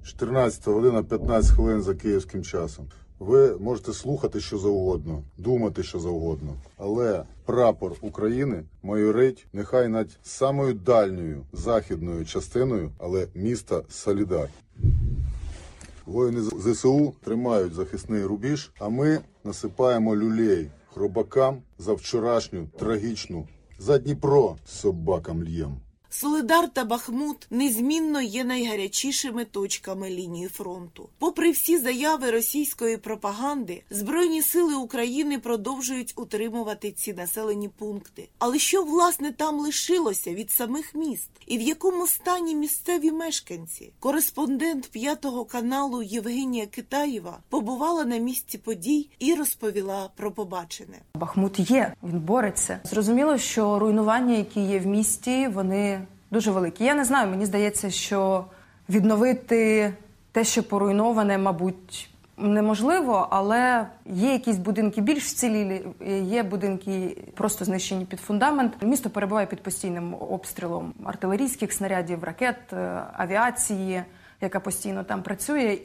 14 0.05 0.67
година 0.67 1.03
15 1.03 1.51
хвилин 1.51 1.83
за 1.83 1.95
київським 1.95 2.45
часом. 2.45 2.87
Ви 3.21 3.57
можете 3.57 3.93
слухати 3.93 4.41
що 4.41 4.59
завгодно, 4.59 5.23
думати 5.39 5.83
що 5.83 5.99
завгодно, 6.01 6.55
але 6.77 7.25
прапор 7.45 7.93
України 8.01 8.63
майорить 8.83 9.47
нехай 9.53 9.89
над 9.89 10.09
самою 10.23 10.75
дальньою 10.75 11.45
західною 11.53 12.25
частиною, 12.25 12.91
але 12.99 13.27
міста 13.35 13.83
Солідар. 13.89 14.49
Воїни 16.07 16.41
ЗСУ 16.41 17.13
тримають 17.25 17.75
захисний 17.75 18.25
рубіж, 18.25 18.73
а 18.79 18.89
ми 18.89 19.21
насипаємо 19.45 20.17
люлей 20.17 20.71
хробакам 20.95 21.63
за 21.79 21.93
вчорашню 21.93 22.69
трагічну 22.79 23.49
за 23.79 23.99
Дніпро 23.99 24.57
собакам 24.67 25.43
л'єм. 25.43 25.77
Солидар 26.13 26.69
та 26.69 26.85
Бахмут 26.85 27.47
незмінно 27.51 28.21
є 28.21 28.45
найгарячішими 28.45 29.45
точками 29.45 30.11
лінії 30.11 30.49
фронту. 30.49 31.09
Попри 31.19 31.51
всі 31.51 31.79
заяви 31.79 32.31
російської 32.31 32.97
пропаганди, 32.97 33.83
Збройні 33.91 34.43
сили 34.43 34.75
України 34.75 35.39
продовжують 35.39 36.13
утримувати 36.17 36.93
ці 36.93 37.13
населені 37.13 37.69
пункти. 37.69 38.29
Але 38.39 38.59
що 38.59 38.83
власне 38.83 39.33
там 39.33 39.59
лишилося 39.61 40.35
від 40.35 40.51
самих 40.51 40.95
міст? 40.95 41.31
І 41.47 41.59
в 41.59 41.61
якому 41.61 42.07
стані 42.07 42.55
місцеві 42.55 43.11
мешканці? 43.13 43.93
Кореспондент 44.01 44.87
п'ятого 44.87 45.45
каналу 45.45 46.03
Євгенія 46.03 46.67
Китаєва 46.67 47.39
побувала 47.49 48.05
на 48.05 48.17
місці 48.17 48.59
подій 48.59 49.09
і 49.19 49.35
розповіла 49.35 50.11
про 50.17 50.33
побачене. 50.33 50.99
Бахмут 51.15 51.71
є, 51.71 51.95
він 52.03 52.21
бореться. 52.21 52.81
Зрозуміло, 52.85 53.39
що 53.39 53.79
руйнування, 53.79 54.35
які 54.37 54.61
є 54.61 54.79
в 54.79 54.87
місті, 54.87 55.49
вони 55.49 56.00
дуже 56.31 56.51
великі. 56.51 56.85
Я 56.85 56.95
не 56.95 57.05
знаю, 57.05 57.31
мені 57.31 57.47
здається, 57.47 57.91
що 57.91 58.45
відновити 58.89 59.93
те, 60.33 60.45
що 60.45 60.63
поруйноване, 60.63 61.39
мабуть, 61.39 62.11
неможливо, 62.37 63.29
але 63.31 63.87
є 64.07 64.33
якісь 64.33 64.57
будинки 64.57 65.01
більш 65.01 65.25
вцілілі, 65.25 65.87
є 66.23 66.43
будинки 66.43 67.17
просто 67.35 67.65
знищені 67.65 68.05
під 68.05 68.21
фундамент. 68.21 68.83
Місто 68.83 69.11
перебуває 69.11 69.47
під 69.47 69.63
постійним 69.63 70.15
обстрілом 70.15 70.95
артилерійських 71.05 71.73
снарядів, 71.73 72.25
ракет, 72.25 72.73
е, 72.73 73.03
авіації, 73.13 74.03
яка 74.41 74.61
постійно 74.61 75.05
там 75.05 75.23
працює. 75.23 75.79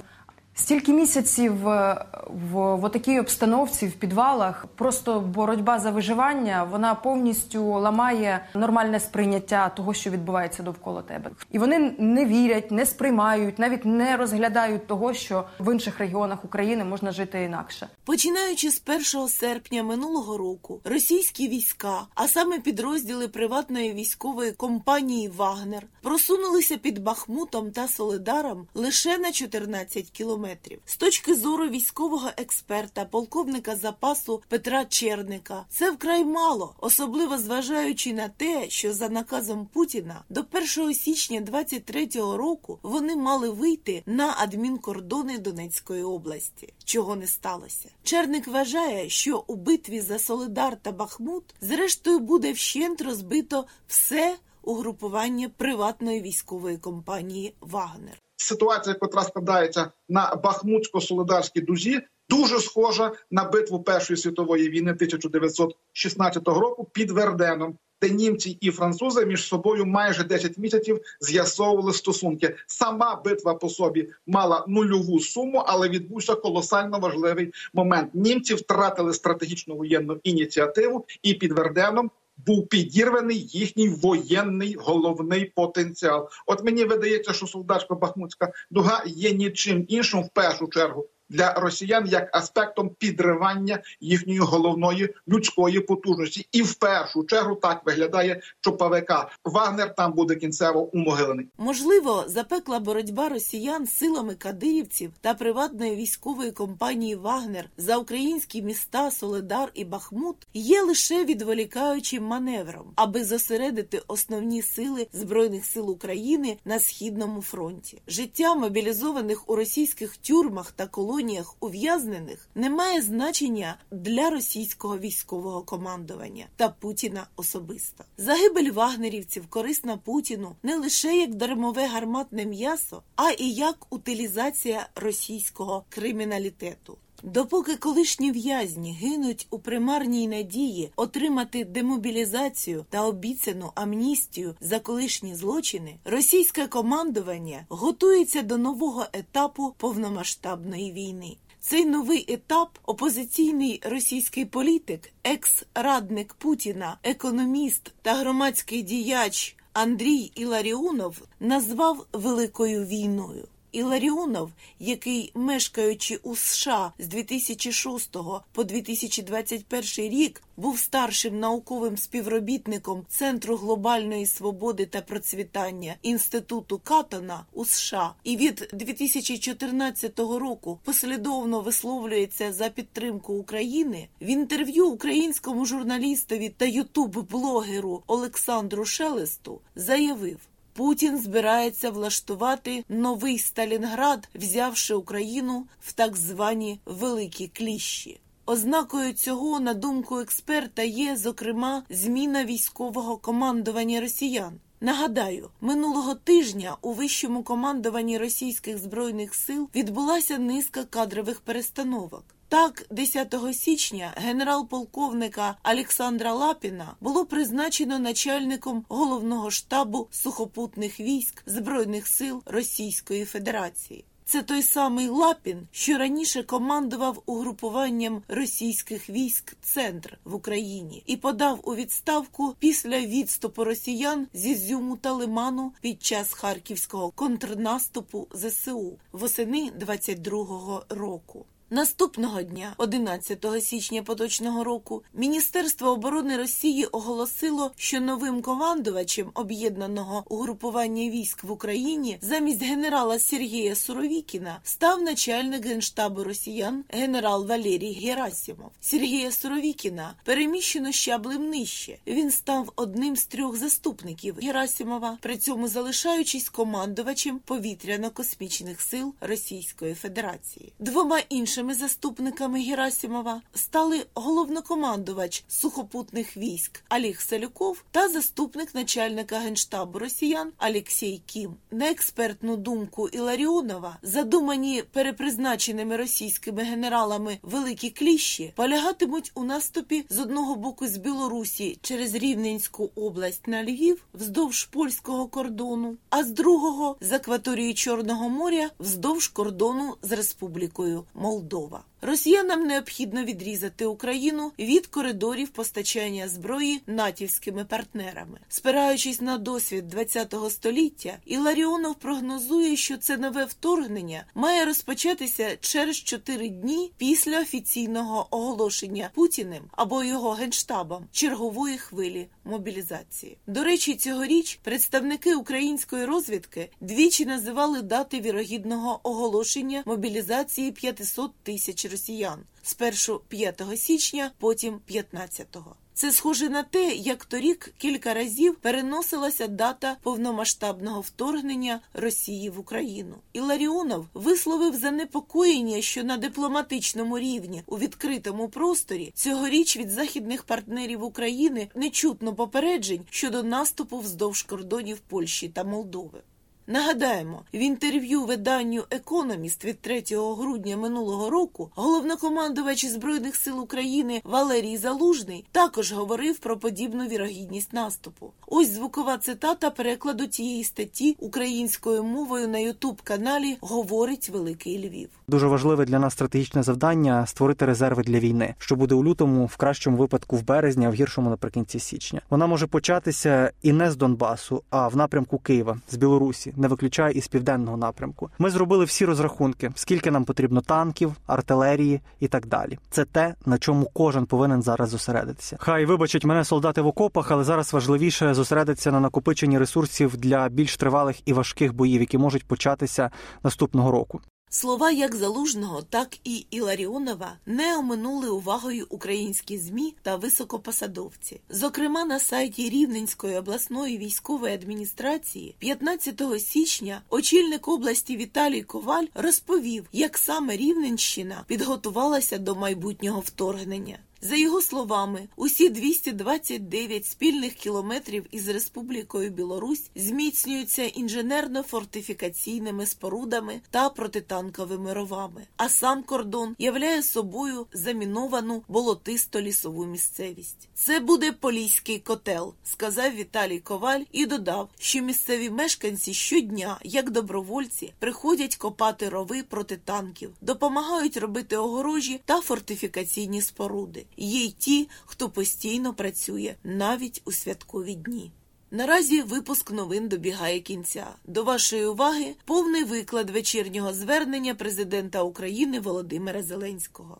Стільки 0.57 0.93
місяців 0.93 1.67
е, 1.67 2.05
в, 2.51 2.75
в 2.75 2.89
такій 2.89 3.19
обстановці 3.19 3.87
в 3.87 3.91
підвалах, 3.91 4.65
просто 4.75 5.19
боротьба 5.19 5.79
за 5.79 5.91
виживання, 5.91 6.63
вона 6.71 6.95
повністю 6.95 7.65
ламає 7.65 8.45
нормальне 8.53 8.99
сприйняття 8.99 9.69
того, 9.69 9.93
що 9.93 10.09
відбувається 10.09 10.63
довкола 10.63 11.01
тебе. 11.01 11.31
І 11.51 11.59
вони 11.59 11.95
не 11.97 12.25
вірять, 12.25 12.71
не 12.71 12.85
сприймають, 12.85 13.59
навіть 13.59 13.85
не 13.85 14.17
розглядають 14.17 14.87
того, 14.87 15.13
що 15.13 15.45
в 15.59 15.73
інших 15.73 15.99
регіонах 15.99 16.45
України 16.45 16.83
можна 16.83 17.11
жити 17.11 17.43
інакше. 17.43 17.87
Починаючи 18.05 18.71
з 18.71 18.81
1 19.15 19.27
серпня 19.27 19.83
минулого 19.83 20.37
року, 20.37 20.81
російські 20.83 21.47
війська, 21.49 22.01
а 22.15 22.27
саме 22.27 22.59
підрозділи 22.59 23.27
приватної 23.27 23.93
військової 23.93 24.51
компанії 24.51 25.29
Вагнер, 25.29 25.83
просунулися 26.01 26.77
під 26.77 26.99
Бахмутом 26.99 27.71
та 27.71 27.87
Солидаром 27.87 28.67
лише 28.73 29.17
на 29.17 29.31
14 29.31 30.09
кілометрів. 30.09 30.44
З 30.85 30.97
точки 30.97 31.35
зору 31.35 31.69
військового 31.69 32.29
експерта, 32.37 33.05
полковника 33.05 33.75
запасу 33.75 34.41
Петра 34.47 34.85
Черника, 34.85 35.65
це 35.69 35.91
вкрай 35.91 36.25
мало, 36.25 36.75
особливо 36.79 37.37
зважаючи 37.37 38.13
на 38.13 38.29
те, 38.29 38.69
що 38.69 38.93
за 38.93 39.09
наказом 39.09 39.65
Путіна 39.73 40.23
до 40.29 40.45
1 40.77 40.93
січня 40.93 41.41
23-го 41.41 42.37
року 42.37 42.79
вони 42.83 43.15
мали 43.15 43.49
вийти 43.49 44.03
на 44.05 44.35
адмінкордони 44.37 45.37
Донецької 45.37 46.03
області, 46.03 46.73
чого 46.83 47.15
не 47.15 47.27
сталося. 47.27 47.89
Черник 48.03 48.47
вважає, 48.47 49.09
що 49.09 49.43
у 49.47 49.55
битві 49.55 50.01
за 50.01 50.19
Солидар 50.19 50.77
та 50.81 50.91
Бахмут, 50.91 51.55
зрештою, 51.61 52.19
буде 52.19 52.51
вщент 52.51 53.01
розбито 53.01 53.65
все 53.87 54.35
угрупування 54.61 55.49
приватної 55.49 56.21
військової 56.21 56.77
компанії 56.77 57.53
Вагнер 57.61 58.24
ситуація, 58.37 58.95
яка 59.01 59.23
складається 59.23 59.91
на 60.09 60.41
Бахмутсько-Солидарській 60.43 61.65
дузі, 61.65 62.01
дуже 62.29 62.59
схожа 62.59 63.11
на 63.31 63.43
битву 63.43 63.83
Першої 63.83 64.17
світової 64.17 64.69
війни 64.69 64.91
1916 64.91 66.47
року 66.47 66.89
під 66.93 67.11
Верденом. 67.11 67.77
Де 68.01 68.09
німці 68.09 68.57
і 68.61 68.71
французи 68.71 69.25
між 69.25 69.47
собою 69.47 69.85
майже 69.85 70.23
10 70.23 70.57
місяців 70.57 71.01
з'ясовували 71.21 71.93
стосунки. 71.93 72.55
Сама 72.67 73.21
битва 73.25 73.53
по 73.53 73.69
собі 73.69 74.09
мала 74.27 74.65
нульову 74.67 75.19
суму, 75.19 75.63
але 75.67 75.89
відбувся 75.89 76.35
колосально 76.35 76.99
важливий 76.99 77.53
момент. 77.73 78.09
Німці 78.13 78.53
втратили 78.53 79.13
стратегічну 79.13 79.75
воєнну 79.75 80.19
ініціативу, 80.23 81.05
і 81.23 81.33
під 81.33 81.51
Верденом 81.51 82.11
був 82.37 82.67
підірваний 82.67 83.39
їхній 83.39 83.89
воєнний 83.89 84.75
головний 84.79 85.45
потенціал. 85.45 86.29
От 86.45 86.63
мені 86.63 86.85
видається, 86.85 87.33
що 87.33 87.47
солдатсько 87.47 87.95
бахмутська 87.95 88.51
дуга 88.71 89.03
є 89.05 89.31
нічим 89.31 89.85
іншим 89.87 90.23
в 90.23 90.29
першу 90.29 90.67
чергу 90.67 91.07
для 91.29 91.53
росіян 91.53 92.07
як 92.07 92.35
аспектом 92.35 92.89
підривання 92.89 93.79
їхньої 93.99 94.39
головної 94.39 95.13
людської 95.27 95.79
потужності, 95.79 96.47
і 96.51 96.61
в 96.61 96.73
першу 96.73 97.23
чергу 97.23 97.55
так 97.55 97.81
виглядає, 97.85 98.41
що 98.61 98.71
ПВК 98.71 99.13
Вагнер 99.45 99.95
там 99.95 100.13
буде 100.13 100.35
кінцево 100.35 100.89
умогилений. 100.93 101.47
Можливо, 101.57 102.23
запекла 102.27 102.79
боротьба 102.79 103.29
росіян 103.29 103.87
силами 103.87 104.35
кадирівців 104.35 105.11
та 105.21 105.33
приватної 105.33 105.95
військової 105.95 106.51
компанії 106.51 107.15
Вагнер 107.15 107.69
за 107.77 107.97
українські 107.97 108.61
міста 108.61 109.11
Соледар 109.11 109.71
і 109.73 109.85
Бахмут 109.85 110.35
є 110.53 110.81
лише 110.81 111.25
відволікаючим 111.25 112.23
маневром, 112.23 112.91
аби 112.95 113.23
зосередити 113.23 114.01
основні 114.07 114.61
сили 114.61 115.07
збройних 115.13 115.65
сил 115.65 115.89
України 115.89 116.57
на 116.65 116.79
східному 116.79 117.41
фронті. 117.41 118.01
Життя 118.07 118.55
мобілізованих 118.55 119.49
у 119.49 119.55
російських 119.55 120.17
тюрмах 120.17 120.71
та 120.71 120.87
колоніях 120.87 121.14
колоніях 121.15 121.55
ув'язнених 121.59 122.49
не 122.55 122.69
має 122.69 123.01
значення 123.01 123.77
для 123.91 124.29
російського 124.29 124.97
військового 124.97 125.61
командування 125.61 126.45
та 126.55 126.69
Путіна 126.69 127.27
особисто. 127.35 128.03
Загибель 128.17 128.71
вагнерівців 128.71 129.47
корисна 129.47 129.97
Путіну 129.97 130.55
не 130.63 130.75
лише 130.75 131.17
як 131.17 131.35
дармове 131.35 131.87
гарматне 131.87 132.45
м'ясо, 132.45 133.03
а 133.15 133.31
і 133.31 133.49
як 133.49 133.87
утилізація 133.89 134.87
російського 134.95 135.85
криміналітету. 135.89 136.97
Допоки 137.25 137.75
колишні 137.75 138.31
в'язні 138.31 138.93
гинуть 139.01 139.47
у 139.49 139.59
примарній 139.59 140.27
надії 140.27 140.91
отримати 140.95 141.65
демобілізацію 141.65 142.85
та 142.89 143.05
обіцяну 143.05 143.71
амністію 143.75 144.55
за 144.61 144.79
колишні 144.79 145.35
злочини, 145.35 145.95
російське 146.05 146.67
командування 146.67 147.65
готується 147.69 148.41
до 148.41 148.57
нового 148.57 149.05
етапу 149.13 149.73
повномасштабної 149.77 150.91
війни. 150.91 151.37
Цей 151.59 151.85
новий 151.85 152.25
етап 152.27 152.79
опозиційний 152.83 153.81
російський 153.85 154.45
політик, 154.45 155.13
екс-радник 155.23 156.33
Путіна, 156.33 156.97
економіст 157.03 157.93
та 158.01 158.13
громадський 158.13 158.81
діяч 158.81 159.55
Андрій 159.73 160.31
Іларіонов 160.35 161.21
назвав 161.39 162.05
великою 162.13 162.85
війною. 162.85 163.47
Іларіонов, 163.75 164.51
який, 164.79 165.31
мешкаючи 165.33 166.15
у 166.23 166.35
США 166.35 166.93
з 166.99 167.07
2006 167.07 168.17
по 168.51 168.63
2021 168.63 170.11
рік, 170.11 170.43
був 170.57 170.79
старшим 170.79 171.39
науковим 171.39 171.97
співробітником 171.97 173.05
Центру 173.09 173.55
глобальної 173.55 174.25
свободи 174.25 174.85
та 174.85 175.01
процвітання 175.01 175.95
інституту 176.01 176.81
Катона 176.83 177.45
у 177.53 177.65
США, 177.65 178.13
і 178.23 178.37
від 178.37 178.69
2014 178.73 180.19
року 180.19 180.79
послідовно 180.83 181.61
висловлюється 181.61 182.53
за 182.53 182.69
підтримку 182.69 183.33
України. 183.33 184.07
В 184.21 184.25
інтерв'ю 184.25 184.87
українському 184.87 185.65
журналістові 185.65 186.49
та 186.49 186.65
ютуб-блогеру 186.65 188.01
Олександру 188.07 188.85
Шелесту 188.85 189.61
заявив. 189.75 190.39
Путін 190.75 191.19
збирається 191.19 191.89
влаштувати 191.89 192.83
новий 192.89 193.39
Сталінград, 193.39 194.29
взявши 194.35 194.93
Україну 194.93 195.67
в 195.79 195.93
так 195.93 196.17
звані 196.17 196.79
великі 196.85 197.47
кліщі. 197.47 198.19
Ознакою 198.45 199.13
цього, 199.13 199.59
на 199.59 199.73
думку 199.73 200.19
експерта, 200.19 200.83
є 200.83 201.17
зокрема 201.17 201.83
зміна 201.89 202.45
військового 202.45 203.17
командування 203.17 204.01
росіян. 204.01 204.59
Нагадаю, 204.81 205.51
минулого 205.61 206.15
тижня 206.15 206.77
у 206.81 206.91
вищому 206.91 207.43
командуванні 207.43 208.17
російських 208.17 208.77
збройних 208.77 209.35
сил 209.35 209.69
відбулася 209.75 210.37
низка 210.37 210.83
кадрових 210.83 211.41
перестановок. 211.41 212.23
Так, 212.49 212.85
10 212.89 213.35
січня 213.53 214.13
генерал-полковника 214.15 215.55
Олександра 215.63 216.33
Лапіна 216.33 216.95
було 217.01 217.25
призначено 217.25 217.99
начальником 217.99 218.85
головного 218.89 219.51
штабу 219.51 220.07
сухопутних 220.11 220.99
військ 220.99 221.43
Збройних 221.45 222.07
сил 222.07 222.43
Російської 222.45 223.25
Федерації. 223.25 224.05
Це 224.27 224.43
той 224.43 224.63
самий 224.63 225.07
Лапін, 225.07 225.67
що 225.71 225.97
раніше 225.97 226.43
командував 226.43 227.23
угрупуванням 227.25 228.23
російських 228.27 229.09
військ 229.09 229.57
Центр 229.61 230.17
в 230.23 230.35
Україні 230.35 231.03
і 231.05 231.17
подав 231.17 231.59
у 231.63 231.75
відставку 231.75 232.55
після 232.59 232.99
відступу 232.99 233.63
росіян 233.63 234.27
зі 234.33 234.55
Зюму 234.55 234.97
та 234.97 235.11
Лиману 235.11 235.73
під 235.81 236.03
час 236.03 236.33
харківського 236.33 237.11
контрнаступу 237.11 238.27
ЗСУ 238.33 238.97
восени 239.11 239.71
22-го 239.79 240.85
року. 240.89 241.45
Наступного 241.69 242.41
дня, 242.43 242.73
11 242.77 243.45
січня 243.61 244.03
поточного 244.03 244.63
року, 244.63 245.03
Міністерство 245.13 245.89
оборони 245.89 246.37
Росії 246.37 246.85
оголосило, 246.85 247.71
що 247.77 247.99
новим 247.99 248.41
командувачем 248.41 249.31
об'єднаного 249.33 250.23
угрупування 250.29 251.09
військ 251.09 251.43
в 251.43 251.51
Україні 251.51 252.17
замість 252.21 252.63
генерала 252.63 253.19
Сергія 253.19 253.75
Суровікіна 253.75 254.59
став 254.63 255.01
начальник 255.01 255.65
генштабу 255.65 256.23
росіян 256.23 256.83
генерал 256.89 257.47
Валерій 257.47 257.93
Герасимов. 257.93 258.71
Сергія 258.81 259.31
Суровікіна 259.31 260.13
переміщено 260.23 260.91
щаблем 260.91 261.49
нижче. 261.49 261.97
Він 262.07 262.31
став 262.31 262.73
одним 262.75 263.15
з 263.15 263.25
трьох 263.25 263.57
заступників 263.57 264.35
Герасимова, 264.41 265.17
при 265.21 265.37
цьому 265.37 265.67
залишаючись 265.67 266.49
командувачем 266.49 267.39
повітряно-космічних 267.47 268.81
сил 268.81 269.13
Російської 269.21 269.93
Федерації. 269.93 270.73
Двома 270.79 271.19
іншими 271.29 271.54
Іншими 271.55 271.73
заступниками 271.73 272.61
Герасимова 272.61 273.41
стали 273.53 274.05
головнокомандувач 274.13 275.43
сухопутних 275.47 276.37
військ 276.37 276.83
Олег 276.89 277.21
Салюков 277.21 277.83
та 277.91 278.09
заступник 278.09 278.75
начальника 278.75 279.39
генштабу 279.39 279.99
росіян 279.99 280.51
Олексій 280.69 281.21
Кім. 281.25 281.53
На 281.71 281.89
експертну 281.89 282.57
думку 282.57 283.07
Іларіонова, 283.07 283.97
задумані 284.01 284.83
перепризначеними 284.91 285.97
російськими 285.97 286.63
генералами 286.63 287.37
великі 287.41 287.89
кліщі 287.89 288.53
полягатимуть 288.55 289.31
у 289.35 289.43
наступі 289.43 290.05
з 290.09 290.19
одного 290.19 290.55
боку 290.55 290.87
з 290.87 290.97
Білорусі 290.97 291.79
через 291.81 292.15
Рівненську 292.15 292.91
область 292.95 293.47
на 293.47 293.63
Львів 293.63 294.05
вздовж 294.13 294.65
польського 294.65 295.27
кордону, 295.27 295.95
а 296.09 296.23
з 296.23 296.31
другого 296.31 296.95
з 297.01 297.11
акваторії 297.11 297.73
Чорного 297.73 298.29
моря 298.29 298.69
вздовж 298.79 299.27
кордону 299.27 299.95
з 300.01 300.11
Республікою 300.11 301.03
Молдова. 301.13 301.44
Молдова. 301.45 301.85
Росіянам 302.05 302.67
необхідно 302.67 303.23
відрізати 303.23 303.85
Україну 303.85 304.51
від 304.59 304.87
коридорів 304.87 305.49
постачання 305.49 306.27
зброї 306.27 306.81
натівськими 306.87 307.65
партнерами. 307.65 308.39
Спираючись 308.49 309.21
на 309.21 309.37
досвід 309.37 309.95
ХХ 309.95 310.49
століття, 310.49 311.17
Іларіонов 311.25 311.95
прогнозує, 311.95 312.75
що 312.75 312.97
це 312.97 313.17
нове 313.17 313.45
вторгнення 313.45 314.23
має 314.35 314.65
розпочатися 314.65 315.57
через 315.61 315.95
чотири 315.95 316.49
дні 316.49 316.91
після 316.97 317.41
офіційного 317.41 318.27
оголошення 318.31 319.09
Путіним 319.13 319.63
або 319.71 320.03
його 320.03 320.31
генштабом 320.31 321.05
чергової 321.11 321.77
хвилі 321.77 322.27
мобілізації. 322.43 323.37
До 323.47 323.63
речі, 323.63 323.95
цьогоріч 323.95 324.59
представники 324.63 325.35
української 325.35 326.05
розвідки 326.05 326.69
двічі 326.81 327.25
називали 327.25 327.81
дати 327.81 328.21
вірогідного 328.21 328.99
оголошення 329.03 329.83
мобілізації 329.85 330.71
500 330.71 331.31
тисяч 331.43 331.85
росіян 331.95 332.39
спершу 332.63 333.21
5 333.27 333.63
січня, 333.75 334.31
потім 334.39 334.79
15-го. 334.89 335.75
Це 335.93 336.11
схоже 336.11 336.49
на 336.49 336.63
те, 336.63 336.95
як 336.95 337.25
торік 337.25 337.73
кілька 337.77 338.13
разів 338.13 338.55
переносилася 338.55 339.47
дата 339.47 339.97
повномасштабного 340.03 341.01
вторгнення 341.01 341.79
Росії 341.93 342.49
в 342.49 342.59
Україну. 342.59 343.15
Іларіонов 343.33 344.07
висловив 344.13 344.75
занепокоєння, 344.75 345.81
що 345.81 346.03
на 346.03 346.17
дипломатичному 346.17 347.19
рівні 347.19 347.63
у 347.65 347.77
відкритому 347.77 348.49
просторі 348.49 349.11
цьогоріч 349.15 349.77
від 349.77 349.89
західних 349.89 350.43
партнерів 350.43 351.03
України 351.03 351.69
не 351.75 351.89
чутно 351.89 352.35
попереджень 352.35 353.05
щодо 353.09 353.43
наступу 353.43 353.99
вздовж 353.99 354.43
кордонів 354.43 354.99
Польщі 354.99 355.49
та 355.49 355.63
Молдови. 355.63 356.21
Нагадаємо, 356.67 357.41
в 357.53 357.57
інтерв'ю 357.57 358.23
виданню 358.23 358.83
Економіст 358.89 359.65
від 359.65 359.79
3 359.79 360.03
грудня 360.11 360.77
минулого 360.77 361.29
року 361.29 361.71
головнокомандувач 361.75 362.85
збройних 362.85 363.35
сил 363.35 363.59
України 363.59 364.21
Валерій 364.23 364.77
Залужний 364.77 365.45
також 365.51 365.91
говорив 365.91 366.37
про 366.37 366.57
подібну 366.57 367.07
вірогідність 367.07 367.73
наступу. 367.73 368.31
Ось 368.47 368.71
звукова 368.71 369.17
цитата 369.17 369.69
перекладу 369.69 370.27
тієї 370.27 370.63
статті 370.63 371.15
українською 371.19 372.03
мовою 372.03 372.47
на 372.47 372.57
Ютуб 372.57 373.01
каналі 373.01 373.57
Говорить 373.61 374.29
Великий 374.29 374.87
Львів. 374.87 375.09
Дуже 375.27 375.47
важливе 375.47 375.85
для 375.85 375.99
нас 375.99 376.13
стратегічне 376.13 376.63
завдання 376.63 377.25
створити 377.25 377.65
резерви 377.65 378.03
для 378.03 378.19
війни, 378.19 378.55
що 378.57 378.75
буде 378.75 378.95
у 378.95 379.03
лютому, 379.03 379.45
в 379.45 379.55
кращому 379.55 379.97
випадку 379.97 380.35
в 380.35 380.45
березні, 380.45 380.85
а 380.85 380.89
в 380.89 380.93
гіршому 380.93 381.29
наприкінці 381.29 381.79
січня. 381.79 382.21
Вона 382.29 382.47
може 382.47 382.67
початися 382.67 383.51
і 383.61 383.71
не 383.71 383.91
з 383.91 383.95
Донбасу, 383.95 384.63
а 384.69 384.87
в 384.87 384.95
напрямку 384.95 385.37
Києва 385.37 385.77
з 385.89 385.95
Білорусі 385.95 386.53
не 386.57 386.67
виключає 386.67 387.13
із 387.13 387.27
південного 387.27 387.77
напрямку. 387.77 388.29
Ми 388.39 388.49
зробили 388.49 388.85
всі 388.85 389.05
розрахунки, 389.05 389.71
скільки 389.75 390.11
нам 390.11 390.25
потрібно 390.25 390.61
танків, 390.61 391.13
артилерії 391.27 392.01
і 392.19 392.27
так 392.27 392.47
далі. 392.47 392.79
Це 392.89 393.05
те, 393.05 393.35
на 393.45 393.57
чому 393.57 393.89
кожен 393.93 394.25
повинен 394.25 394.61
зараз 394.61 394.89
зосередитися. 394.89 395.57
Хай 395.59 395.85
вибачать 395.85 396.25
мене 396.25 396.43
солдати 396.43 396.81
в 396.81 396.87
окопах, 396.87 397.31
але 397.31 397.43
зараз 397.43 397.73
важливіше 397.73 398.33
зосередитися 398.33 398.91
на 398.91 398.99
накопиченні 398.99 399.59
ресурсів 399.59 400.17
для 400.17 400.49
більш 400.49 400.77
тривалих 400.77 401.27
і 401.27 401.33
важких 401.33 401.73
боїв, 401.73 402.01
які 402.01 402.17
можуть 402.17 402.47
початися 402.47 403.11
наступного 403.43 403.91
року. 403.91 404.21
Слова 404.55 404.91
як 404.91 405.15
Залужного, 405.15 405.81
так 405.81 406.17
і 406.23 406.45
Іларіонова 406.51 407.37
не 407.45 407.77
оминули 407.77 408.29
увагою 408.29 408.87
українські 408.89 409.57
змі 409.57 409.95
та 410.01 410.15
високопосадовці. 410.15 411.41
Зокрема, 411.49 412.05
на 412.05 412.19
сайті 412.19 412.69
Рівненської 412.69 413.37
обласної 413.37 413.97
військової 413.97 414.53
адміністрації 414.53 415.55
15 415.59 416.21
січня 416.39 417.01
очільник 417.09 417.67
області 417.67 418.17
Віталій 418.17 418.63
Коваль 418.63 419.05
розповів, 419.13 419.85
як 419.91 420.17
саме 420.17 420.57
Рівненщина 420.57 421.43
підготувалася 421.47 422.37
до 422.37 422.55
майбутнього 422.55 423.19
вторгнення. 423.19 423.97
За 424.29 424.35
його 424.35 424.61
словами, 424.61 425.27
усі 425.35 425.69
229 425.69 427.05
спільних 427.05 427.53
кілометрів 427.53 428.25
із 428.31 428.47
Республікою 428.47 429.29
Білорусь 429.29 429.89
зміцнюються 429.95 430.81
інженерно-фортифікаційними 430.81 432.85
спорудами 432.85 433.61
та 433.69 433.89
протитанковими 433.89 434.93
ровами. 434.93 435.41
А 435.57 435.69
сам 435.69 436.03
кордон 436.03 436.55
являє 436.59 437.03
собою 437.03 437.67
заміновану 437.73 438.63
болотисто-лісову 438.69 439.85
місцевість. 439.85 440.69
Це 440.73 440.99
буде 440.99 441.31
поліський 441.31 441.99
котел, 441.99 442.53
сказав 442.63 443.15
Віталій 443.15 443.59
Коваль 443.59 444.01
і 444.11 444.25
додав, 444.25 444.69
що 444.79 445.01
місцеві 445.01 445.49
мешканці 445.49 446.13
щодня, 446.13 446.79
як 446.83 447.11
добровольці, 447.11 447.93
приходять 447.99 448.55
копати 448.55 449.09
рови 449.09 449.43
проти 449.43 449.77
танків, 449.77 450.33
допомагають 450.41 451.17
робити 451.17 451.57
огорожі 451.57 452.21
та 452.25 452.41
фортифікаційні 452.41 453.41
споруди. 453.41 454.05
Є 454.17 454.43
й 454.43 454.51
ті, 454.51 454.89
хто 455.05 455.29
постійно 455.29 455.93
працює 455.93 456.55
навіть 456.63 457.21
у 457.25 457.31
святкові 457.31 457.95
дні. 457.95 458.31
Наразі 458.71 459.21
випуск 459.21 459.71
новин 459.71 460.07
добігає 460.07 460.59
кінця. 460.59 461.05
До 461.25 461.43
вашої 461.43 461.85
уваги 461.85 462.35
повний 462.45 462.83
виклад 462.83 463.29
вечірнього 463.29 463.93
звернення 463.93 464.55
президента 464.55 465.21
України 465.21 465.79
Володимира 465.79 466.43
Зеленського. 466.43 467.17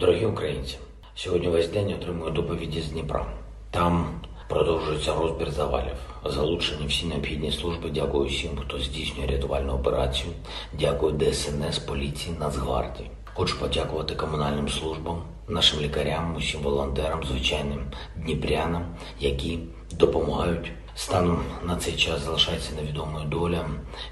Дорогі 0.00 0.26
українці, 0.26 0.78
сьогодні 1.14 1.48
весь 1.48 1.68
день 1.68 1.92
отримую 1.92 2.30
доповіді 2.30 2.82
з 2.82 2.88
Дніпра. 2.88 3.26
Там 3.70 4.20
продовжується 4.48 5.14
розбір 5.14 5.50
завалів. 5.50 5.96
Залучені 6.24 6.86
всі 6.86 7.06
необхідні 7.06 7.52
служби. 7.52 7.90
Дякую 7.90 8.28
всім, 8.28 8.50
хто 8.56 8.78
здійснює 8.78 9.26
рятувальну 9.26 9.72
операцію. 9.72 10.32
Дякую 10.80 11.18
ДСНС, 11.18 11.78
поліції, 11.78 12.36
Нацгвардії. 12.40 13.10
Хочу 13.34 13.58
подякувати 13.58 14.14
комунальним 14.14 14.68
службам, 14.68 15.22
нашим 15.48 15.80
лікарям, 15.80 16.36
усім 16.36 16.60
волонтерам, 16.60 17.24
звичайним 17.24 17.80
дніпрянам, 18.16 18.84
які 19.20 19.58
допомагають. 19.92 20.72
Станом 20.94 21.42
на 21.64 21.76
цей 21.76 21.92
час 21.92 22.20
залишається 22.20 22.70
невідомою 22.76 23.24
доля 23.24 23.66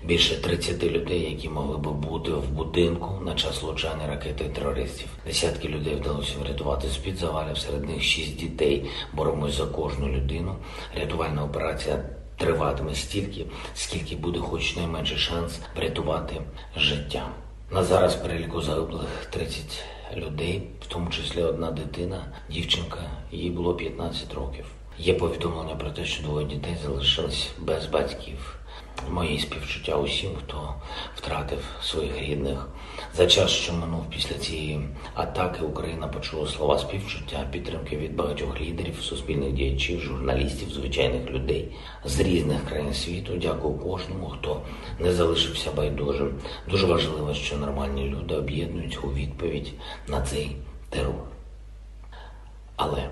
більше 0.04 0.42
30 0.42 0.83
людей, 0.83 1.30
які 1.30 1.48
могли 1.48 1.76
би 1.76 1.90
бути 1.90 2.30
в 2.30 2.50
будинку 2.50 3.20
на 3.24 3.35
час 3.35 3.62
влучання 3.62 4.06
ракети 4.06 4.44
терористів. 4.44 5.09
Десятки 5.26 5.68
людей 5.68 5.94
вдалося 5.94 6.35
врятувати 6.40 6.88
з 6.88 6.96
під 6.96 7.16
завалів. 7.16 7.59
Серед 7.59 7.88
них 7.88 8.02
шість 8.02 8.37
дітей. 8.37 8.90
Боремось 9.12 9.56
за 9.56 9.66
кожну 9.66 10.09
людину. 10.09 10.56
Рятувальна 10.96 11.44
операція 11.44 12.04
триватиме 12.37 12.94
стільки, 12.94 13.46
скільки 13.74 14.16
буде, 14.16 14.38
хоч 14.38 14.76
найменший 14.76 15.18
шанс 15.18 15.61
врятувати 15.76 16.40
життя. 16.76 17.28
На 17.72 17.85
зараз 17.85 18.14
переліку 18.14 18.62
загиблих 18.62 19.26
30 19.30 19.85
людей, 20.16 20.62
в 20.80 20.87
тому 20.87 21.11
числі 21.11 21.42
одна 21.42 21.70
дитина, 21.70 22.24
дівчинка, 22.50 22.98
їй 23.33 23.50
було 23.50 23.74
15 23.74 24.35
років. 24.35 24.64
Є 24.98 25.14
повідомлення 25.14 25.74
про 25.74 25.90
те, 25.90 26.04
що 26.04 26.22
двоє 26.22 26.46
дітей 26.46 26.76
залишились 26.85 27.50
без 27.59 27.87
батьків. 27.87 28.60
Мої 29.11 29.38
співчуття 29.38 29.96
усім, 29.96 30.31
хто 30.38 30.74
втратив 31.16 31.59
своїх 31.83 32.18
рідних. 32.18 32.68
За 33.14 33.26
час, 33.26 33.50
що 33.50 33.72
минув 33.72 34.05
після 34.11 34.35
цієї 34.35 34.88
атаки, 35.14 35.64
Україна 35.64 36.09
почула 36.09 36.48
слова 36.48 36.79
співчуття, 36.79 37.46
підтримки 37.50 37.96
від 37.96 38.16
багатьох 38.16 38.61
лідерів, 38.61 39.03
суспільних 39.03 39.53
діячів, 39.53 40.00
журналістів, 40.00 40.70
звичайних 40.70 41.31
людей 41.31 41.68
з 42.05 42.20
різних 42.20 42.64
країн 42.64 42.94
світу. 42.94 43.33
Дякую 43.37 43.74
кожному, 43.74 44.29
хто 44.29 44.62
не 44.98 45.12
залишився 45.12 45.72
байдужим. 45.72 46.40
Дуже 46.70 46.87
важливо, 46.87 47.35
що 47.35 47.57
нормальні 47.57 48.05
люди 48.05 48.35
об'єднуються 48.35 49.00
у 49.00 49.12
відповідь 49.12 49.72
на 50.09 50.22
цей 50.22 50.57
терор. 50.90 51.14
Але 52.76 53.11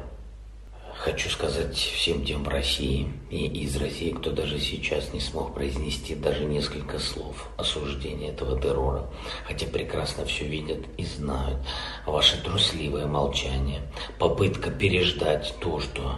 Хочу 1.09 1.31
сказать 1.31 1.75
всем 1.75 2.23
тем 2.23 2.44
в 2.44 2.49
России 2.49 3.11
и 3.31 3.47
из 3.47 3.75
России, 3.77 4.11
кто 4.11 4.31
даже 4.31 4.61
сейчас 4.61 5.11
не 5.14 5.21
смог 5.21 5.55
произнести 5.55 6.14
даже 6.14 6.44
несколько 6.44 6.99
слов 6.99 7.49
осуждения 7.57 8.29
этого 8.29 8.61
террора, 8.61 9.11
хотя 9.47 9.66
прекрасно 9.68 10.27
все 10.27 10.44
видят 10.44 10.81
и 10.99 11.07
знают. 11.07 11.66
Ваше 12.05 12.37
трусливое 12.42 13.07
молчание, 13.07 13.81
попытка 14.18 14.71
переждать 14.71 15.55
то, 15.61 15.81
что 15.81 16.16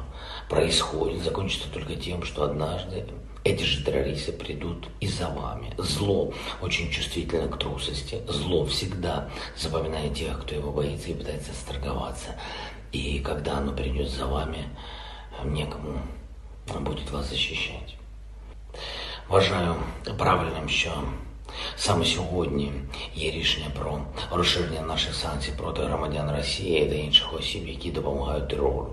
происходит, 0.48 1.22
закончится 1.22 1.70
только 1.72 1.94
тем, 1.94 2.24
что 2.24 2.42
однажды 2.42 3.06
эти 3.44 3.62
же 3.62 3.84
террористы 3.84 4.32
придут 4.32 4.88
и 4.98 5.06
за 5.06 5.28
вами. 5.28 5.72
Зло 5.78 6.34
очень 6.60 6.90
чувствительно 6.90 7.46
к 7.46 7.60
трусости. 7.60 8.22
Зло 8.26 8.66
всегда 8.66 9.30
запоминает 9.56 10.14
тех, 10.14 10.42
кто 10.42 10.56
его 10.56 10.72
боится 10.72 11.10
и 11.10 11.14
пытается 11.14 11.52
сторговаться. 11.54 12.34
И 12.92 13.20
когда 13.20 13.58
оно 13.58 13.72
придет 13.72 14.08
за 14.08 14.26
вами, 14.26 14.68
некому 15.44 16.00
будет 16.80 17.10
вас 17.10 17.28
защищать. 17.30 17.96
Вважаю 19.28 19.76
правильним, 20.18 20.68
що 20.68 21.02
саме 21.76 22.04
сьогодні 22.04 22.72
є 23.14 23.30
рішення 23.30 23.66
про 23.78 24.00
розширення 24.30 24.80
наших 24.80 25.14
санкцій 25.14 25.52
проти 25.56 25.82
громадян 25.82 26.36
Росії 26.36 26.86
та 26.86 26.94
інших 26.94 27.34
осіб, 27.34 27.68
які 27.68 27.90
допомагають 27.90 28.48
терору. 28.48 28.88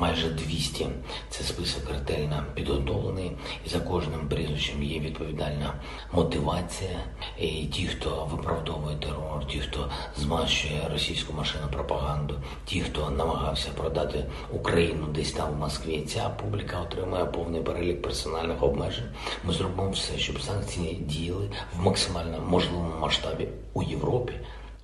Майже 0.00 0.28
200 0.28 0.86
це 1.30 1.44
список 1.44 1.90
ретельно 1.90 2.44
підготовлений, 2.54 3.32
і 3.66 3.68
за 3.68 3.80
кожним 3.80 4.28
прізвищем 4.28 4.82
є 4.82 5.00
відповідальна 5.00 5.74
мотивація. 6.12 6.98
І 7.38 7.48
ті, 7.48 7.86
хто 7.86 8.28
виправдовує 8.32 8.96
терор, 8.96 9.46
ті, 9.46 9.60
хто 9.60 9.90
змащує 10.16 10.88
російську 10.92 11.32
машину 11.32 11.64
пропаганду, 11.72 12.34
ті, 12.64 12.80
хто 12.80 13.10
намагався 13.10 13.68
продати 13.76 14.24
Україну 14.52 15.06
десь 15.06 15.32
там 15.32 15.52
в 15.52 15.56
Москві, 15.56 16.00
ця 16.00 16.28
публіка 16.28 16.80
отримує 16.80 17.24
повний 17.24 17.62
перелік 17.62 18.02
персональних 18.02 18.62
обмежень. 18.62 19.08
Ми 19.44 19.52
зробимо 19.52 19.90
все, 19.90 20.18
щоб 20.18 20.40
санкції 20.40 20.94
діяли 20.94 21.50
в 21.76 21.82
максимально 21.82 22.40
можливому 22.40 23.00
масштабі 23.00 23.48
у 23.72 23.82
Європі 23.82 24.32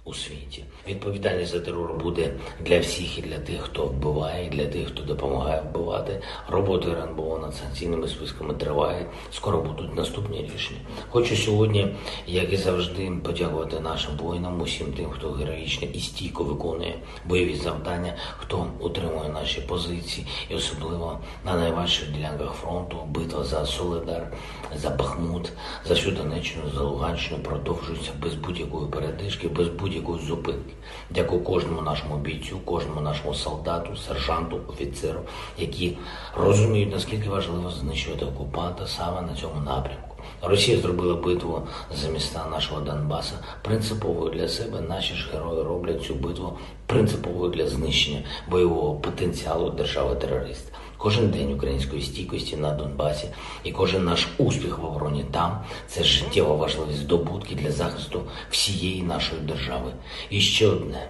у 0.05 0.15
світі. 0.15 0.65
Відповідальність 0.88 1.53
за 1.53 1.61
терор 1.61 1.99
буде 1.99 2.35
для 2.61 2.79
всіх 2.79 3.19
і 3.19 3.23
для 3.23 3.38
тих, 3.38 3.61
хто 3.61 3.87
вбиває, 3.87 4.47
і 4.47 4.51
для 4.51 4.67
тих, 4.67 4.88
хто 4.88 5.03
допомагає 5.03 5.62
вбивати. 5.62 6.23
Робота 6.49 6.88
РНБО 6.91 7.38
над 7.38 7.55
санкційними 7.55 8.09
списками 8.09 8.55
триває. 8.55 9.07
Скоро 9.33 9.61
будуть 9.61 9.97
наступні 9.97 10.51
рішення. 10.55 10.81
Хочу 11.09 11.37
сьогодні, 11.37 11.95
як 12.27 12.53
і 12.53 12.57
завжди, 12.57 13.12
подякувати 13.25 13.81
нашим 13.81 14.17
воїнам, 14.17 14.61
усім 14.61 14.93
тим, 14.93 15.11
хто 15.11 15.33
героїчно 15.33 15.88
і 15.93 16.01
стійко 16.01 16.45
виконує 16.45 16.95
бойові 17.25 17.57
завдання, 17.57 18.15
хто 18.38 18.67
утримує 18.81 19.29
наші 19.29 19.61
позиції, 19.61 20.27
і 20.51 20.55
особливо 20.55 21.21
на 21.45 21.55
найважчих 21.55 22.12
ділянках 22.12 22.53
фронту 22.53 22.97
битва 23.09 23.45
за 23.45 23.67
Солидар, 23.67 24.33
за 24.77 24.91
Бахмут, 24.91 25.53
за 25.85 25.95
всю 25.95 26.17
Донеччину, 26.17 26.65
за 26.75 26.83
Луганщину 26.83 27.43
продовжується 27.43 28.11
без 28.23 28.35
будь-якої 28.35 28.87
передишки, 28.87 29.49
без 29.49 29.69
будь 29.69 29.91
будь-якої 29.92 30.26
зупинки. 30.26 30.74
Дякую 31.11 31.40
кожному 31.40 31.83
нашому 31.83 32.16
бійцю, 32.16 32.59
кожному 32.64 33.00
нашому 33.00 33.35
солдату, 33.35 33.96
сержанту, 33.96 34.61
офіцеру, 34.68 35.20
які 35.59 35.98
розуміють, 36.37 36.92
наскільки 36.92 37.28
важливо 37.28 37.70
знищувати 37.70 38.24
окупанта 38.24 38.87
саме 38.87 39.22
на 39.22 39.35
цьому 39.35 39.61
напрямку. 39.61 40.09
Росія 40.42 40.78
зробила 40.78 41.14
битву 41.14 41.62
за 41.94 42.09
міста 42.09 42.46
нашого 42.50 42.81
Донбаса 42.81 43.35
принциповою 43.62 44.31
для 44.31 44.48
себе. 44.48 44.81
Наші 44.81 45.14
ж 45.14 45.31
герої 45.33 45.62
роблять 45.62 46.02
цю 46.02 46.14
битву 46.14 46.59
принциповою 46.87 47.50
для 47.50 47.68
знищення 47.68 48.22
бойового 48.48 48.94
потенціалу 48.94 49.70
держави-терориста. 49.70 50.72
Кожен 51.03 51.31
день 51.31 51.53
української 51.53 52.03
стійкості 52.03 52.57
на 52.57 52.71
Донбасі 52.71 53.29
і 53.65 53.73
кожен 53.73 54.05
наш 54.05 54.29
успіх 54.38 54.79
в 54.79 54.85
обороні 54.85 55.25
там 55.31 55.65
це 55.87 56.05
життєво 56.05 56.57
важливі 56.57 56.93
здобутки 56.95 57.55
для 57.55 57.73
захисту 57.73 58.23
всієї 58.51 59.03
нашої 59.03 59.41
держави. 59.41 59.93
І 60.31 60.41
ще 60.41 60.67
одне 60.67 61.09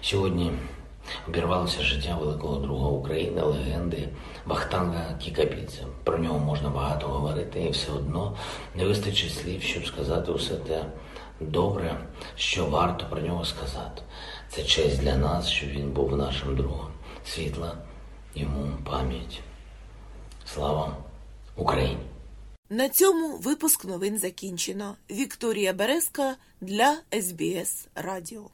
сьогодні. 0.00 0.50
Обірвалося 1.28 1.82
життя 1.82 2.16
великого 2.20 2.56
друга 2.56 2.88
України, 2.88 3.42
легенди 3.42 4.08
Вахтанга 4.46 5.18
Кікабідзе. 5.18 5.82
Про 6.04 6.18
нього 6.18 6.38
можна 6.38 6.68
багато 6.68 7.06
говорити, 7.06 7.60
і 7.60 7.70
все 7.70 7.92
одно 7.92 8.36
не 8.74 8.84
вистачить 8.84 9.34
слів, 9.34 9.62
щоб 9.62 9.86
сказати 9.86 10.32
усе 10.32 10.54
те 10.54 10.84
добре, 11.40 11.96
що 12.36 12.66
варто 12.66 13.06
про 13.10 13.20
нього 13.20 13.44
сказати. 13.44 14.02
Це 14.48 14.62
честь 14.62 15.00
для 15.00 15.16
нас, 15.16 15.48
що 15.48 15.66
він 15.66 15.90
був 15.90 16.16
нашим 16.16 16.56
другом. 16.56 16.86
Світла 17.24 17.72
йому 18.34 18.78
пам'ять. 18.84 19.42
Слава 20.44 20.96
Україні! 21.56 22.06
На 22.70 22.88
цьому 22.88 23.36
випуск 23.38 23.84
новин 23.84 24.18
закінчено. 24.18 24.96
Вікторія 25.10 25.72
Березка 25.72 26.36
для 26.60 26.96
СБС 27.20 27.88
Радіо. 27.94 28.50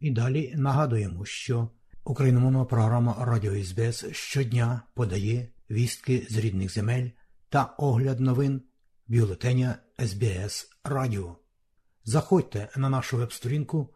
І 0.00 0.10
далі 0.10 0.54
нагадуємо, 0.56 1.24
що 1.24 1.68
україномовна 2.04 2.64
програма 2.64 3.16
Радіо 3.20 3.64
СБС 3.64 4.04
щодня 4.12 4.82
подає 4.94 5.48
вістки 5.70 6.26
з 6.30 6.36
рідних 6.36 6.72
земель 6.72 7.08
та 7.48 7.64
огляд 7.64 8.20
новин 8.20 8.62
бюлетеня 9.08 9.78
СБС 10.06 10.70
Радіо. 10.84 11.36
Заходьте 12.04 12.68
на 12.76 12.88
нашу 12.88 13.16
веб-сторінку 13.16 13.95